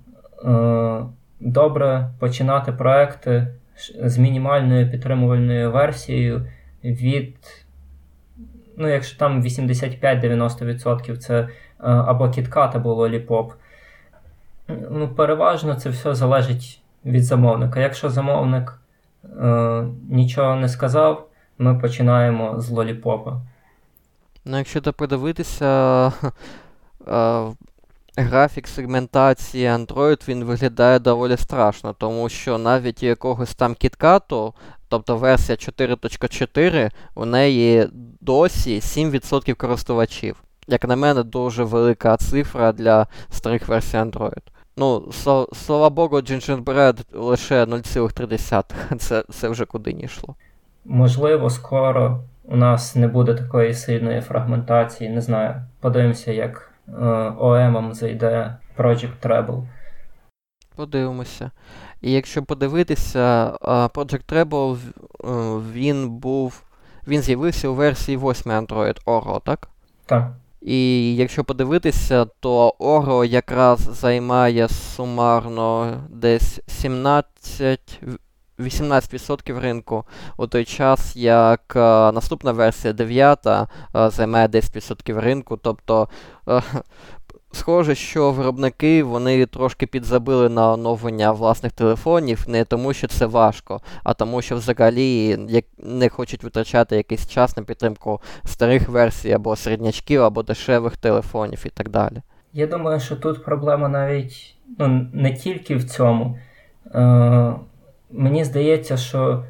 [0.46, 1.06] е,
[1.40, 3.48] добре починати проекти
[4.04, 6.48] з мінімальною підтримувальною версією
[6.84, 7.36] від,
[8.78, 11.48] ну, якщо там 85-90% це е,
[11.80, 13.52] або KitKat, або Lollipop.
[14.68, 17.80] Ну, Переважно це все залежить від замовника.
[17.80, 18.80] Якщо замовник
[19.24, 23.40] е, нічого не сказав, ми починаємо з Lollipop.
[24.46, 26.12] Ну, якщо так подивитися,
[28.18, 34.54] графік сегментації Android він виглядає доволі страшно, тому що навіть якогось там кіткату,
[34.90, 37.90] тобто версія 4.4, у неї
[38.22, 40.44] досі 7% користувачів.
[40.68, 44.42] Як на мене, дуже велика цифра для старих версій Android.
[44.78, 45.12] Ну,
[45.54, 48.98] слава Богу, Gingerbread лише 0,3.
[48.98, 50.36] Це це вже куди не йшло.
[50.86, 55.10] Можливо, скоро у нас не буде такої сильної фрагментації.
[55.10, 55.56] Не знаю.
[55.80, 56.72] Подивимося, як
[57.40, 59.64] ОМ зайде Project Treble.
[60.76, 61.52] Подивимося.
[62.02, 63.52] І якщо подивитися,
[63.94, 66.62] Project Treble е, він був.
[67.08, 69.70] Він з'явився у версії 8 Android Oro, так?
[70.06, 70.32] Так.
[70.66, 78.02] І якщо подивитися, то Oro якраз займає сумарно десь 17
[78.60, 80.06] 18% ринку,
[80.38, 81.80] у той час як е,
[82.12, 85.58] наступна версія 9 е, займає 10% ринку.
[85.58, 86.10] Тобто,
[86.50, 86.62] е,
[87.56, 93.82] схоже, що виробники вони трошки підзабили на оновлення власних телефонів, не тому, що це важко,
[94.04, 95.38] а тому, що взагалі
[95.78, 101.70] не хочуть витрачати якийсь час на підтримку старих версій або середнячків, або дешевих телефонів і
[101.70, 102.22] так далі.
[102.54, 106.38] Я думаю, що тут проблема навіть ну, не тільки в цьому.
[106.96, 107.54] Е-
[108.12, 109.44] Мені здається, що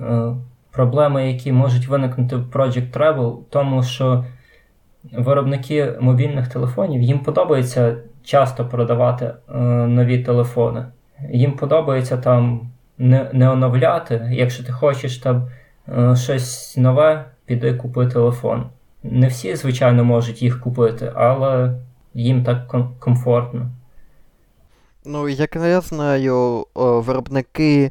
[0.00, 0.34] е,
[0.70, 4.24] проблеми, які можуть виникнути в Project Travel, тому що
[5.12, 10.84] виробники мобільних телефонів їм подобається часто продавати е, нові телефони.
[11.30, 14.28] Їм подобається там не не оновляти.
[14.32, 15.48] Якщо ти хочеш там
[15.88, 18.66] е, щось нове, піди купи телефон.
[19.02, 21.74] Не всі, звичайно, можуть їх купити, але
[22.14, 23.70] їм так комфортно.
[25.04, 27.90] Ну, як я знаю, виробники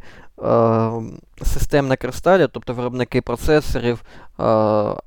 [1.42, 4.04] систем на кристалі, тобто виробники процесорів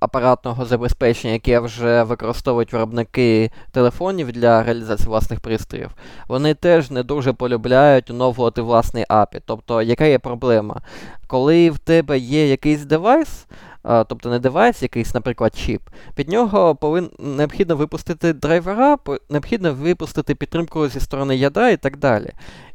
[0.01, 5.91] апаратного забезпечення, які вже використовують виробники телефонів для реалізації власних пристроїв,
[6.29, 9.41] вони теж не дуже полюбляють оновлювати власний API.
[9.47, 10.81] Тобто, яка є проблема?
[11.27, 13.47] Коли в тебе є якийсь девайс,
[13.83, 15.83] тобто не девайс, якийсь, наприклад, чіп,
[16.15, 17.11] під нього повин...
[17.19, 18.99] необхідно випустити драйвера,
[19.31, 22.31] необхідно випустити підтримку зі сторони ядра і так далі.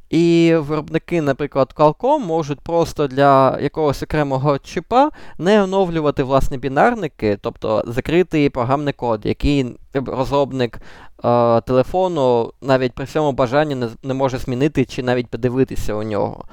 [0.09, 7.83] І виробники, наприклад, Qualcomm можуть просто для якогось окремого чіпа не оновлювати власні бінарники, тобто
[7.87, 10.81] закритий програмний код, який розробник
[11.25, 16.45] е, телефону навіть при цьому бажанні не, не може змінити чи навіть подивитися у нього.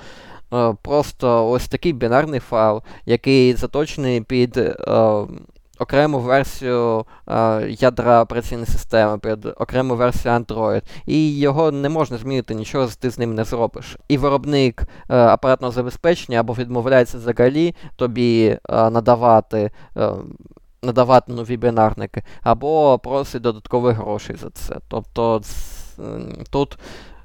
[0.55, 4.77] Е, просто ось такий бінарний файл, який заточений під е,
[5.81, 10.83] окрему версію е, ядра операційної системи, під окрему версію Android.
[11.07, 13.97] І його не можна змінити, нічого ти з ним не зробиш.
[14.09, 19.71] І виробник е, апаратного забезпечення або відмовляється взагалі тобі е, надавати.
[20.83, 24.77] Надавати нові бінарники, або просить додаткових грошей за це.
[24.89, 25.41] Тобто
[26.51, 26.79] тут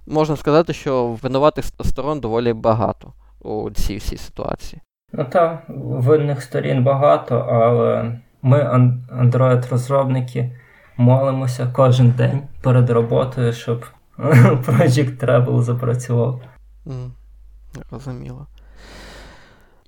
[0.08, 4.82] можна сказати, що винуватих сторон доволі багато у цій всій ситуації?
[5.14, 8.12] Ну так, винних сторін багато, але
[8.46, 8.64] ми,
[9.12, 10.52] Android-розробники,
[10.98, 13.86] молимося кожен день перед роботою, щоб
[14.66, 16.42] Project Travel запрацював.
[16.88, 17.10] Mm,
[17.92, 18.48] розуміло.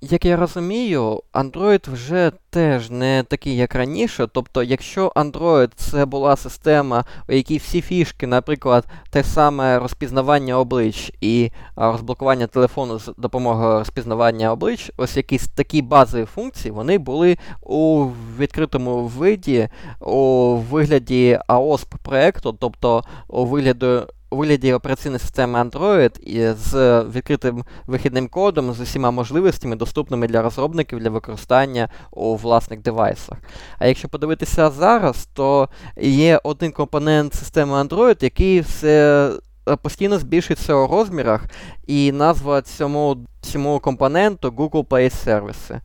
[0.02, 4.28] Як я розумію, Android вже теж не такий, як раніше.
[4.34, 11.14] Тобто, якщо Android це була система, у якій всі фішки, наприклад, те саме розпізнавання облич
[11.22, 18.08] і розблокування телефону з допомогою розпізнавання облич, ось якісь такі базові функції, вони були у
[18.39, 19.70] відкритому виді,
[20.00, 28.28] у вигляді AOSP проекту, тобто у вигляді у вигляді операційної системи Android з відкритим вихідним
[28.28, 33.38] кодом, з усіма можливостями, доступними для розробників для використання у власних девайсах.
[33.80, 35.69] А якщо подивитися зараз, то
[36.01, 39.32] є один компонент системи Android, який все
[39.69, 41.45] е, постійно збільшується у розмірах,
[41.88, 45.82] і назва цьому цьому компоненту Google Play сервіси.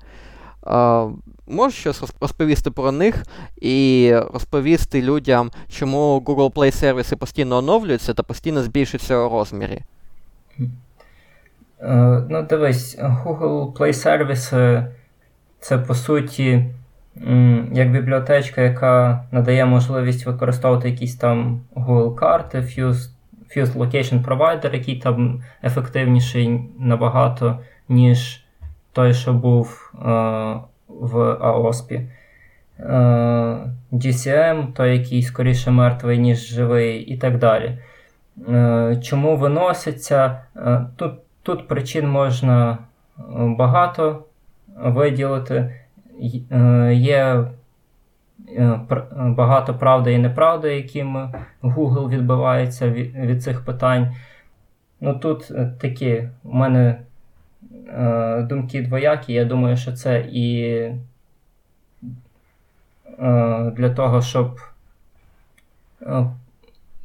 [1.47, 3.25] Можеш щось розповісти про них
[3.61, 9.83] і розповісти людям, чому Google Play сервіси постійно оновлюються та постійно збільшуються у розмірі?
[11.89, 14.87] Uh, ну, дивись, Google Play сервіси
[15.61, 16.67] це по суті
[17.73, 23.11] як бібліотечка, яка надає можливість використовувати якісь там Google карти, Fused,
[23.57, 27.59] Fused Location Provider, який там ефективніший набагато,
[27.89, 28.45] ніж
[28.93, 29.82] той, що був.
[29.95, 32.09] Uh, в АОСПі.
[33.93, 37.79] GCM, е, той, який скоріше мертвий, ніж живий, і так далі.
[38.49, 40.41] Е, чому виносяться?
[40.57, 41.13] Е, тут
[41.43, 42.79] тут причин можна
[43.37, 44.25] багато
[44.77, 45.75] виділити.
[46.93, 47.45] Є
[49.17, 51.33] багато правди і неправди, якими
[51.63, 54.15] Google відбивається від, цих питань.
[55.01, 57.01] Ну Тут такі у мене
[57.99, 59.33] Е, думки двоякі.
[59.33, 60.63] Я думаю, що це і
[63.19, 64.61] е, для того, щоб
[66.03, 66.27] е,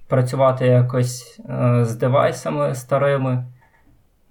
[0.07, 1.41] працювати якось
[1.81, 3.45] з девайсами старими,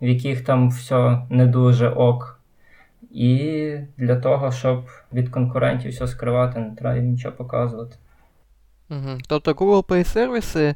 [0.01, 2.41] в яких там все не дуже ок.
[3.11, 7.97] І для того, щоб від конкурентів все скривати, не треба нічого показувати.
[8.91, 9.19] Угу.
[9.29, 10.75] Тобто Google Play сервіси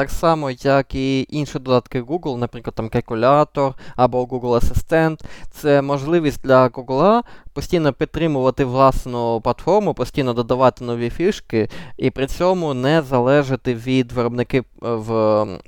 [0.00, 5.24] так само, як і інші додатки Google, наприклад, там калькулятор або Google Асистент.
[5.50, 7.22] Це можливість для Google
[7.52, 14.64] постійно підтримувати власну платформу, постійно додавати нові фішки, і при цьому не залежати від виробників
[14.82, 15.12] е, в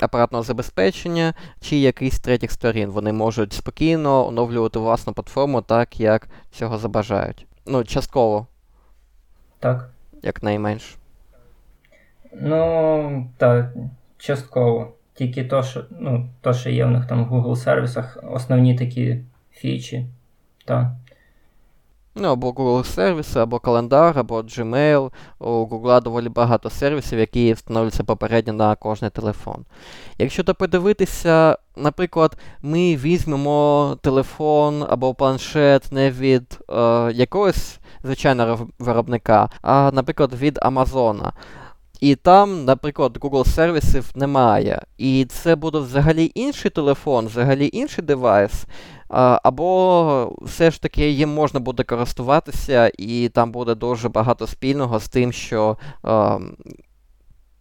[0.01, 2.91] апаратного забезпечення чи якихось третіх сторін.
[2.91, 7.47] Вони можуть спокійно оновлювати власну платформу так, як цього забажають.
[7.67, 8.47] Ну, частково.
[9.59, 9.91] Так.
[10.23, 10.97] Як найменш.
[12.33, 13.67] Ну, так.
[14.23, 14.93] Частково.
[15.15, 19.19] Тільки то, що ну, то, що є в них там в Google сервісах, основні такі
[19.53, 20.07] фічі.
[20.65, 20.87] Так.
[22.15, 25.11] Ну, або Google сервіси, або календар, або Gmail.
[25.39, 29.65] У Google доволі багато сервісів, які встановлюються попередньо на кожний телефон.
[30.19, 39.49] Якщо то подивитися, наприклад, ми візьмемо телефон або планшет не від е, якогось звичайного виробника,
[39.63, 41.33] а, наприклад, від Амазона.
[42.03, 44.83] І там, наприклад, Google сервісів немає.
[44.99, 48.67] І це буде взагалі інший телефон, взагалі інший девайс.
[49.43, 55.09] Або все ж таки їм можна буде користуватися, і там буде дуже багато спільного з
[55.09, 56.39] тим, що е,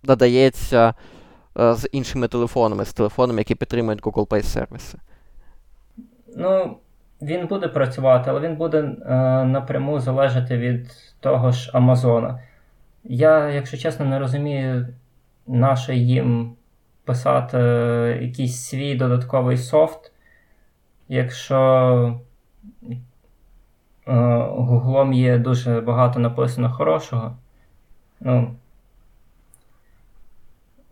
[0.04, 0.94] додається
[1.56, 4.98] з іншими телефонами, з телефонами, які підтримують Google Play сервіси.
[6.38, 6.78] Ну,
[7.22, 8.94] він буде працювати, але він буде е,
[9.46, 12.40] напряму залежати від того ж Амазона.
[13.04, 14.88] Я, якщо чесно, не розумію,
[15.48, 16.56] наше їм
[17.06, 17.58] писати
[18.22, 20.12] якийсь свій додатковий софт,
[21.08, 22.20] якщо
[24.06, 27.38] Гуглом є дуже багато написано хорошого.
[28.20, 28.56] Ну,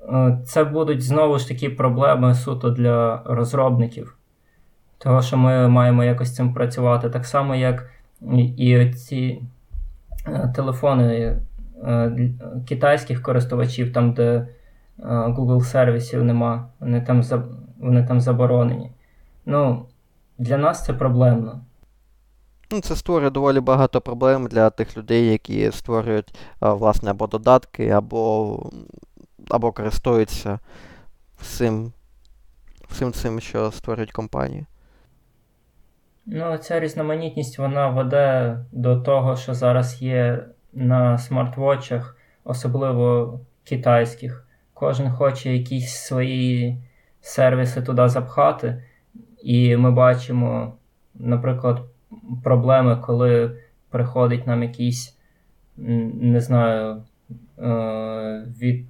[0.09, 4.15] е, Це будуть знову ж такі проблеми суто для розробників.
[4.97, 7.09] Того, що ми маємо якось цим працювати.
[7.09, 7.89] Так само, як
[8.57, 9.41] і ці
[10.27, 11.39] е, телефони Е,
[12.67, 14.47] китайських користувачів, там, де е,
[15.07, 17.23] Google сервісів нема, вони там
[17.79, 18.91] вони там заборонені.
[19.45, 19.85] Ну,
[20.37, 21.61] Для нас це проблемно.
[22.71, 28.63] Ну, Це створює доволі багато проблем для тих людей, які створюють власне або додатки, або
[29.49, 30.59] або користуються
[31.41, 31.93] всім,
[32.89, 34.65] всім цим, що створюють компанії.
[36.25, 44.47] Ну, ця різноманітність вона веде до того, що зараз є на смарт-вотчах, особливо китайських.
[44.73, 46.77] Кожен хоче якісь свої
[47.21, 48.83] сервіси туди запхати.
[49.43, 50.73] І ми бачимо,
[51.15, 51.81] наприклад,
[52.43, 53.57] проблеми, коли
[53.89, 55.17] приходить нам якийсь,
[55.77, 57.03] не знаю,
[57.59, 58.85] е, від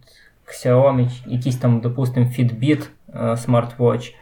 [0.48, 4.14] Xiaomi, якийсь там, допустимо, Fitbit е, Smartwatch,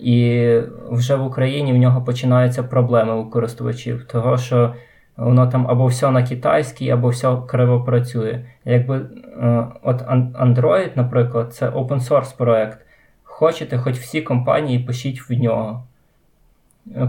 [0.00, 0.58] і
[0.90, 4.74] вже в Україні в нього починаються проблеми у користувачів, того що
[5.20, 8.44] воно там або все на китайській, або все криво працює.
[8.64, 10.02] Якби е, от
[10.40, 12.78] Android, наприклад, це open source проект.
[13.22, 15.84] Хочете, хоч всі компанії пишіть в нього.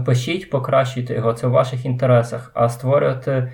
[0.06, 2.50] Пишіть, покращуйте його, це в ваших інтересах.
[2.54, 3.52] А створювати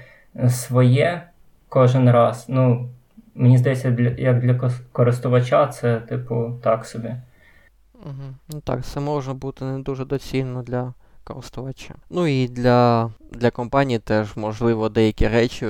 [0.49, 1.23] своє
[1.69, 2.47] кожен раз.
[2.49, 2.89] Ну,
[3.35, 7.15] мені здається, для, як для користувача, це, типу, так собі.
[7.95, 8.35] Угу.
[8.49, 10.95] Ну так, це може бути не дуже доцільно для
[11.29, 11.95] користувача.
[12.11, 15.67] Ну і для для компанії теж, можливо, деякі речі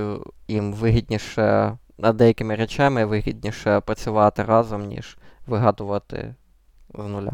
[0.48, 6.34] їм вигідніше, над деякими речами вигідніше працювати разом, ніж вигадувати
[6.94, 7.32] з нуля.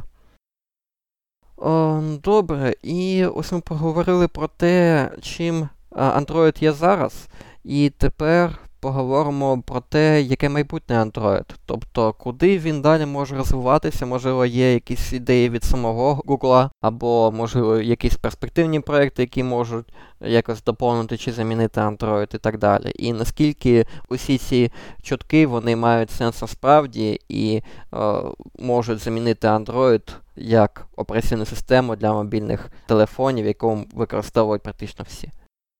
[1.56, 7.28] О, Добре, і ось ми поговорили про те, чим Android є зараз.
[7.64, 11.44] І тепер поговоримо про те, яке майбутнє Android.
[11.66, 17.76] Тобто, куди він далі може розвиватися, можливо, є якісь ідеї від самого Google, або, можливо,
[17.76, 19.86] якісь перспективні проекти, які можуть
[20.20, 22.92] якось доповнити чи замінити Android і так далі.
[22.98, 24.72] І наскільки усі ці
[25.02, 27.62] чутки вони мають сенс насправді і
[27.94, 28.14] е,
[28.58, 35.30] можуть замінити Android як операційну систему для мобільних телефонів, яку використовують практично всі.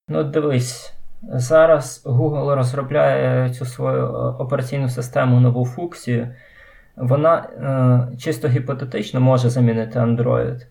[0.08, 0.94] Ну, дивись.
[1.32, 4.08] Зараз Google розробляє цю свою е,
[4.38, 6.28] операційну систему нову функцію.
[6.96, 10.60] Вона е, чисто гіпотетично може замінити Android.
[10.60, 10.66] Е,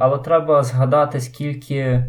[0.00, 2.04] але треба згадати, скільки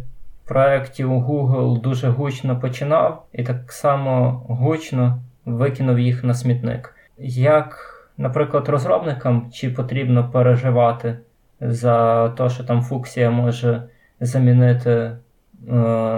[0.45, 6.95] проєктів Google дуже гучно починав, і так само гучно викинув їх на смітник.
[7.17, 7.77] Як,
[8.17, 11.17] наприклад, розробникам чи потрібно переживати
[11.61, 13.83] за те, що там функція може
[14.19, 15.15] замінити е,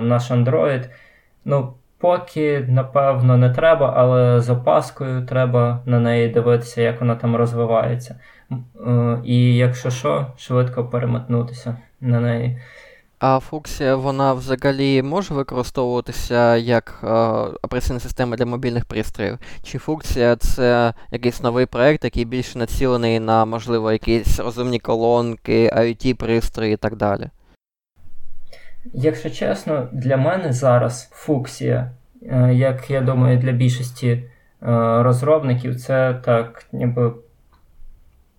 [0.01, 0.89] наш Android.
[1.45, 7.35] Ну, поки, напевно, не треба, але з опаскою треба на неї дивитися, як вона там
[7.35, 8.15] розвивається.
[8.87, 12.59] Е, і якщо що, швидко переметнутися на неї.
[13.19, 17.07] А функція, вона взагалі може використовуватися як е,
[17.61, 19.37] операційна система для мобільних пристроїв?
[19.63, 26.73] Чи функція це якийсь новий проект, який більше націлений на, можливо, якісь розумні колонки, IoT-пристрої
[26.73, 27.29] і так далі?
[28.93, 31.91] Якщо чесно, для мене зараз фуксія,
[32.31, 34.23] е, як я думаю, для більшості е,
[35.03, 37.13] розробників, це так, ніби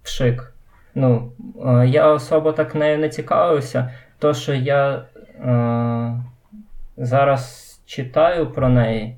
[0.03, 0.53] пшик.
[0.95, 1.33] Ну,
[1.67, 5.05] е, Я особо так нею не цікавився, то що я
[6.97, 9.17] зараз читаю про неї,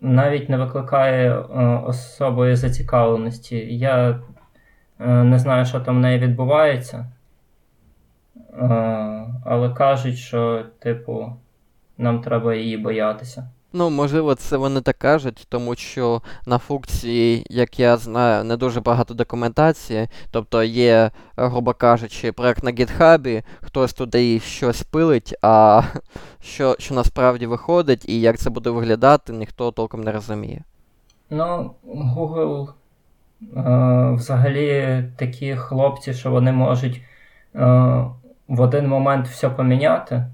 [0.00, 1.42] навіть не викликає е,
[1.86, 3.56] особої зацікавленості.
[3.76, 4.20] Я
[4.98, 7.06] не знаю, що там в неї відбувається.
[9.44, 11.32] Але кажуть, що, типу,
[11.98, 13.48] нам треба її боятися.
[13.72, 18.80] Ну, можливо, це вони так кажуть, тому що на функції, як я знаю, не дуже
[18.80, 20.08] багато документації.
[20.30, 25.82] Тобто є, грубо кажучи, проект на гітхабі, хтось туди щось пилить, а
[26.40, 30.64] що що насправді виходить і як це буде виглядати, ніхто толком не розуміє.
[31.30, 32.68] Ну, Google
[33.56, 37.00] е, взагалі такі хлопці, що вони можуть.
[37.54, 38.04] Е,
[38.48, 40.26] в один момент все поміняти.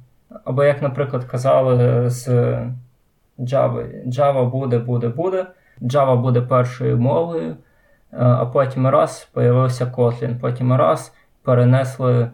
[0.45, 2.29] Або, як, наприклад, казали з
[3.39, 5.47] Java, Java буде, буде, буде.
[5.81, 7.57] Java буде першою мовою, е,
[8.19, 10.39] а потім раз появився Kotlin.
[10.39, 12.31] Потім раз перенесли е,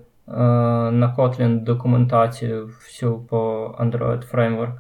[0.91, 4.72] на Kotlin документацію всю по Android Framework.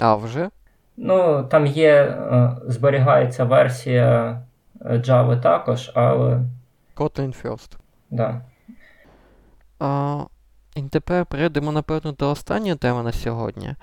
[0.00, 0.48] А вже?
[0.96, 4.40] Ну, там є, е, зберігається версія
[4.84, 6.40] Java також, але.
[6.96, 7.76] Kotlin First.
[8.10, 8.40] Да.
[9.78, 10.24] А,
[10.76, 13.74] і тепер перейдемо, напевно, до останньої теми на сьогодні.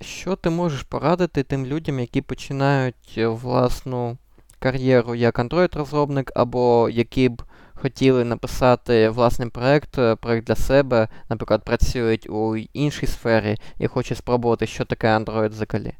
[0.00, 4.16] Що ти можеш порадити тим людям, які починають е, власну
[4.58, 7.42] кар'єру як Android-розробник, або які б
[7.74, 14.18] хотіли написати власний проект, е, проект для себе, наприклад, працюють у іншій сфері і хочуть
[14.18, 15.92] спробувати, що таке Android взагалі?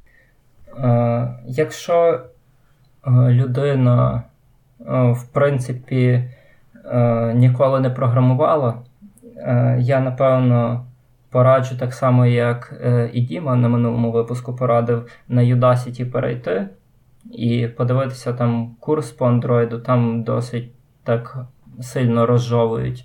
[0.79, 2.21] Е, якщо
[3.09, 4.23] людина,
[4.89, 6.31] в принципі,
[7.35, 8.88] ніколи не програмувала, Е,
[9.79, 10.87] я напевно
[11.31, 16.69] пораджу так само, як е, і Діма на минулому випуску порадив на Udacity перейти
[17.31, 20.73] і подивитися там курс по Android, там досить
[21.05, 21.39] так
[21.81, 23.05] сильно розжовують.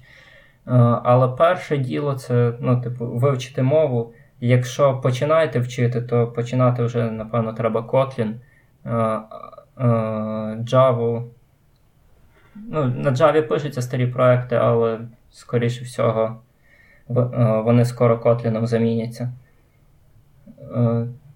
[0.68, 0.72] Е,
[1.04, 4.14] але перше діло це ну, типу, вивчити мову.
[4.40, 8.34] Якщо починаєте вчити, то починати вже, напевно, треба Kotlin,
[10.64, 11.24] Java
[12.56, 15.00] Ну, На Java пишуться старі проекти, але,
[15.34, 16.42] скоріше всього,
[17.66, 19.34] вони скоро Kotlin заміняться.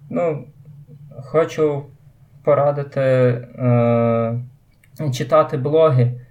[0.09, 0.45] Ну,
[1.23, 1.83] Хочу
[2.43, 4.39] порадити е,
[5.13, 6.21] читати блоги.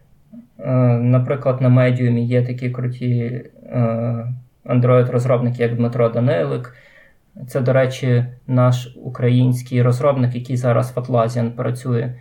[0.58, 4.32] Е, Наприклад, на Medium є такі круті е,
[4.64, 6.74] Android-розробники, як Дмитро Данилик.
[7.48, 12.14] Це, до речі, наш український розробник, який зараз в Atlassian працює.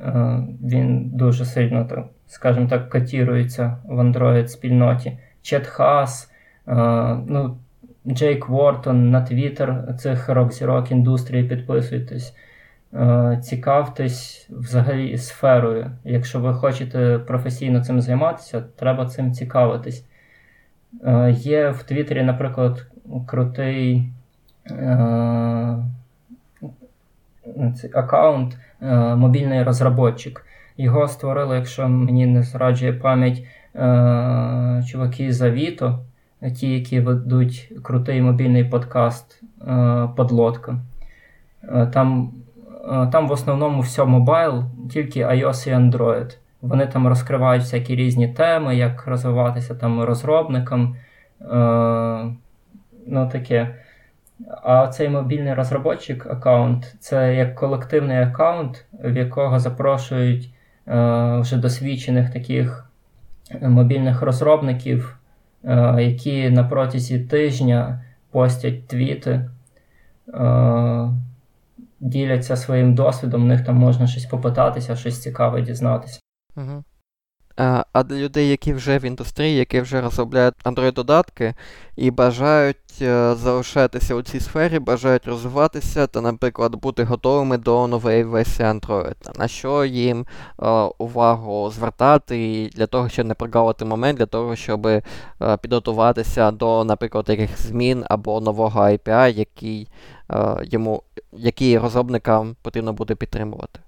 [0.00, 5.18] Е, Він дуже сильно, скажімо так, котірується в Android-спільноті.
[5.42, 6.30] Чет Хас,
[6.68, 6.74] е,
[7.26, 7.58] ну,
[8.06, 12.36] Джейк Вортон на Твіттер цих рок-зірок індустрії підписуйтесь.
[12.94, 15.90] Е, цікавтесь взагалі сферою.
[16.04, 20.06] Якщо ви хочете професійно цим займатися, треба цим цікавитись.
[21.30, 22.86] Є в Твіттері, наприклад,
[23.26, 24.12] крутий
[27.94, 28.56] аккаунт
[29.16, 30.46] мобільний розробник.
[30.76, 33.42] Його створили, якщо мені не зраджує пам'ять,
[34.86, 35.98] чуваки з Авіто,
[36.56, 39.42] ті, які ведуть крутий мобільний подкаст
[40.16, 40.78] Подлодка.
[41.92, 42.32] Там
[42.86, 46.36] Е, там в основному все мобайл, тільки iOS і Android.
[46.62, 50.96] Вони там розкривають всякі різні теми, як розвиватися там розробникам.
[51.40, 51.46] Е,
[53.06, 53.74] ну таке.
[54.62, 60.50] А цей мобільний розробник аккаунт це як колективний аккаунт, в якого запрошують
[60.88, 62.90] е, вже досвідчених таких
[63.62, 65.18] мобільних розробників,
[65.64, 69.50] е, які на протязі тижня постять твіти.
[70.34, 71.08] Е,
[72.00, 76.20] діляться своїм досвідом, в них там можна щось попитатися, щось цікаве дізнатися.
[76.56, 76.84] Угу.
[77.56, 81.54] А а для людей, які вже в індустрії, які вже розробляють Android-додатки
[81.96, 88.24] і бажають е, залишатися у цій сфері, бажають розвиватися та, наприклад, бути готовими до нової
[88.24, 89.38] версії Android.
[89.38, 90.26] На що їм
[90.62, 90.66] е,
[90.98, 95.02] увагу звертати для того, щоб не прогавити момент, для того, щоб е,
[95.62, 99.88] підготуватися до, наприклад, яких змін або нового API, який
[100.30, 101.02] е, йому,
[101.32, 103.80] який розробникам потрібно буде підтримувати.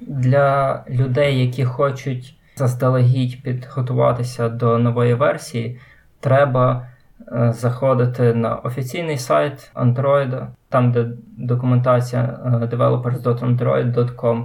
[0.00, 5.80] Для людей, які хочуть заздалегідь підготуватися до нової версії,
[6.20, 6.88] треба
[7.32, 11.06] е, заходити на офіційний сайт Android, там де
[11.36, 14.44] документація е, developers.android.com.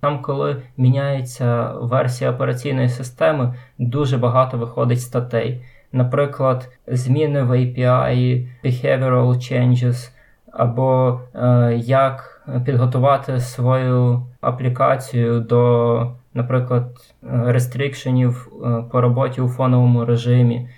[0.00, 5.64] Там, коли міняється версія операційної системи, дуже багато виходить статей.
[5.92, 10.10] Наприклад, зміни в API, behavioral changes,
[10.52, 20.68] або е, як підготувати свою аплікацію до наприклад, рестрикшенів е, по роботі у фоновому режимі.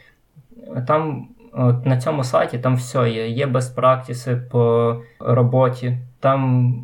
[0.86, 3.28] Там от на цьому сайті там все є.
[3.28, 5.98] Є безпрактиси по роботі.
[6.20, 6.74] Там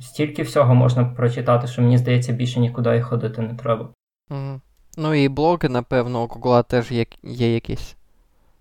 [0.00, 3.88] стільки всього можна прочитати, що мені здається, більше нікуди і ходити не треба.
[4.30, 4.60] Mm.
[4.96, 7.96] Ну і блоги, напевно, у Google теж є, є якісь.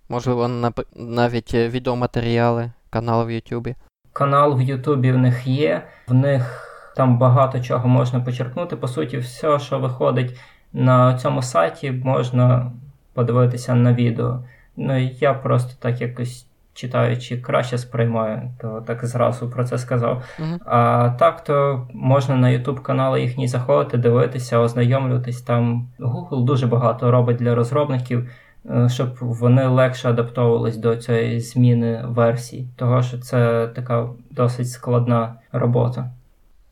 [0.10, 0.47] Можливо,
[0.95, 3.76] навіть відеоматеріали, канал в Ютубі.
[4.14, 5.88] Канал в Ютубі в них є.
[6.07, 6.68] В них
[7.00, 8.76] там багато чого можна почерпнути.
[8.76, 10.39] По суті, все, що виходить
[10.74, 12.72] на цьому сайті, можна
[13.14, 14.39] подивитися на відео.
[14.78, 20.24] Ну я просто так якось читаючи, краще сприймаю, то так зразу про це сказав.
[20.39, 20.58] Uh-huh.
[20.66, 25.41] А так, то можна на YouTube канали їхні заходити, дивитися, ознайомлюватись.
[25.41, 28.30] Там Google дуже багато робить для розробників.
[28.70, 35.36] Е, щоб вони легше адаптовувались до цієї зміни версій, того що це така досить складна
[35.52, 36.12] робота.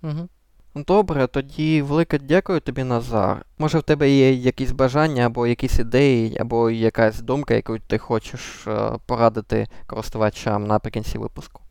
[0.08, 0.28] Угу.
[0.76, 3.46] Добре, тоді велике дякую тобі, Назар.
[3.58, 8.68] Може в тебе є якісь бажання, або якісь ідеї, або якась думка, яку ти хочеш
[8.68, 11.62] е, порадити користувачам наприкінці випуску.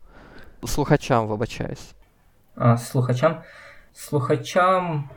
[0.65, 1.95] Слухачам, вибачаюсь.
[2.55, 3.41] А, Слухачам?
[3.93, 5.09] Слухачам,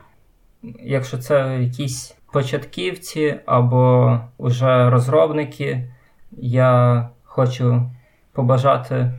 [0.83, 5.93] якщо це якісь початківці або вже розробники,
[6.31, 7.91] я хочу
[8.31, 9.13] побажати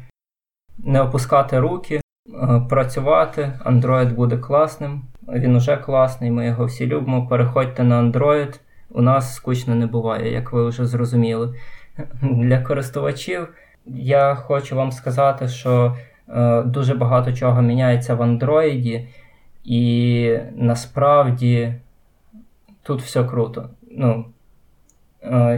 [0.79, 2.02] не опускати руки,
[2.68, 3.53] працювати.
[3.64, 5.03] Android буде класним.
[5.29, 7.27] Він уже класний, ми його всі любимо.
[7.27, 8.61] Переходьте на Android.
[8.91, 11.55] У нас скучно не буває, як ви вже зрозуміли.
[12.23, 13.49] Для користувачів
[13.87, 15.97] я хочу вам сказати, що
[16.29, 19.07] е, дуже багато чого міняється в Android,
[19.64, 21.75] і насправді
[22.83, 23.68] тут все круто.
[23.91, 24.25] Ну, е,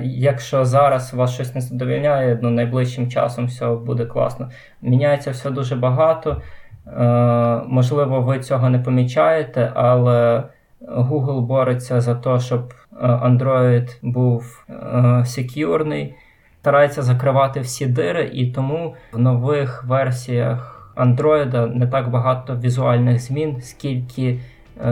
[0.03, 4.51] Якщо зараз вас щось не задовільняє, ну найближчим часом все буде класно.
[4.83, 6.43] Міняється все дуже багато.
[6.87, 10.43] Е, можливо, ви цього не помічаєте, але
[10.89, 16.15] Google бореться за те, щоб е, Android був е, секюрний,
[16.61, 23.61] старається закривати всі дири, і тому в нових версіях Android не так багато візуальних змін,
[23.61, 24.41] скільки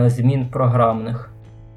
[0.07, 1.31] змін програмних.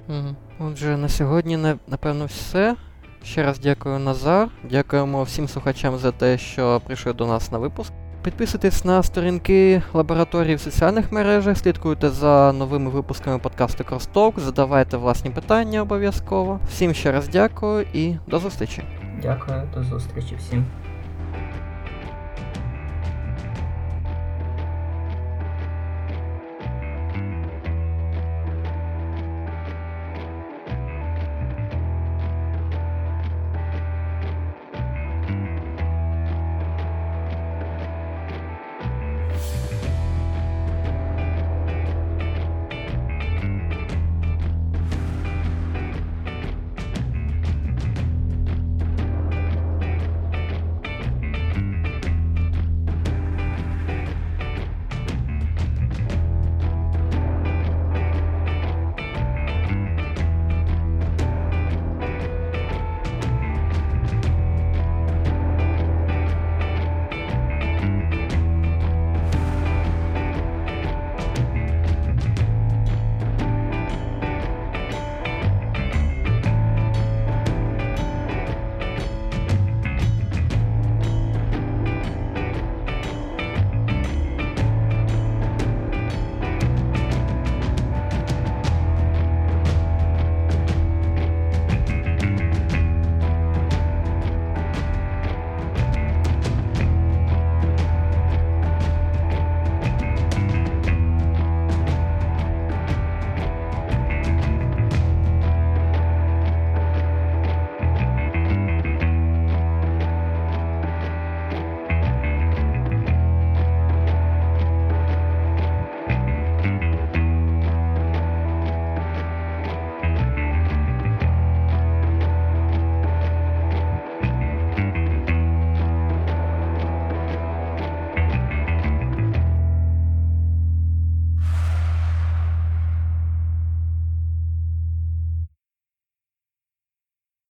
[0.10, 0.36] Угу.
[0.60, 2.76] Отже, на сьогодні, напевно, все.
[3.24, 4.50] Ще раз дякую Назар.
[4.70, 7.94] Дякуємо всім слухачам за те, що прийшли до нас на випуск.
[8.24, 15.32] Підписуйтесь на сторінки лабораторії в соціальних мережах, слідкуйте за новими випусками подкасту Crosstalk, задавайте власні
[15.32, 16.60] питання обов'язково.
[16.70, 18.84] Всім ще раз дякую і до зустрічі.
[19.22, 20.66] Дякую, до зустрічі всім.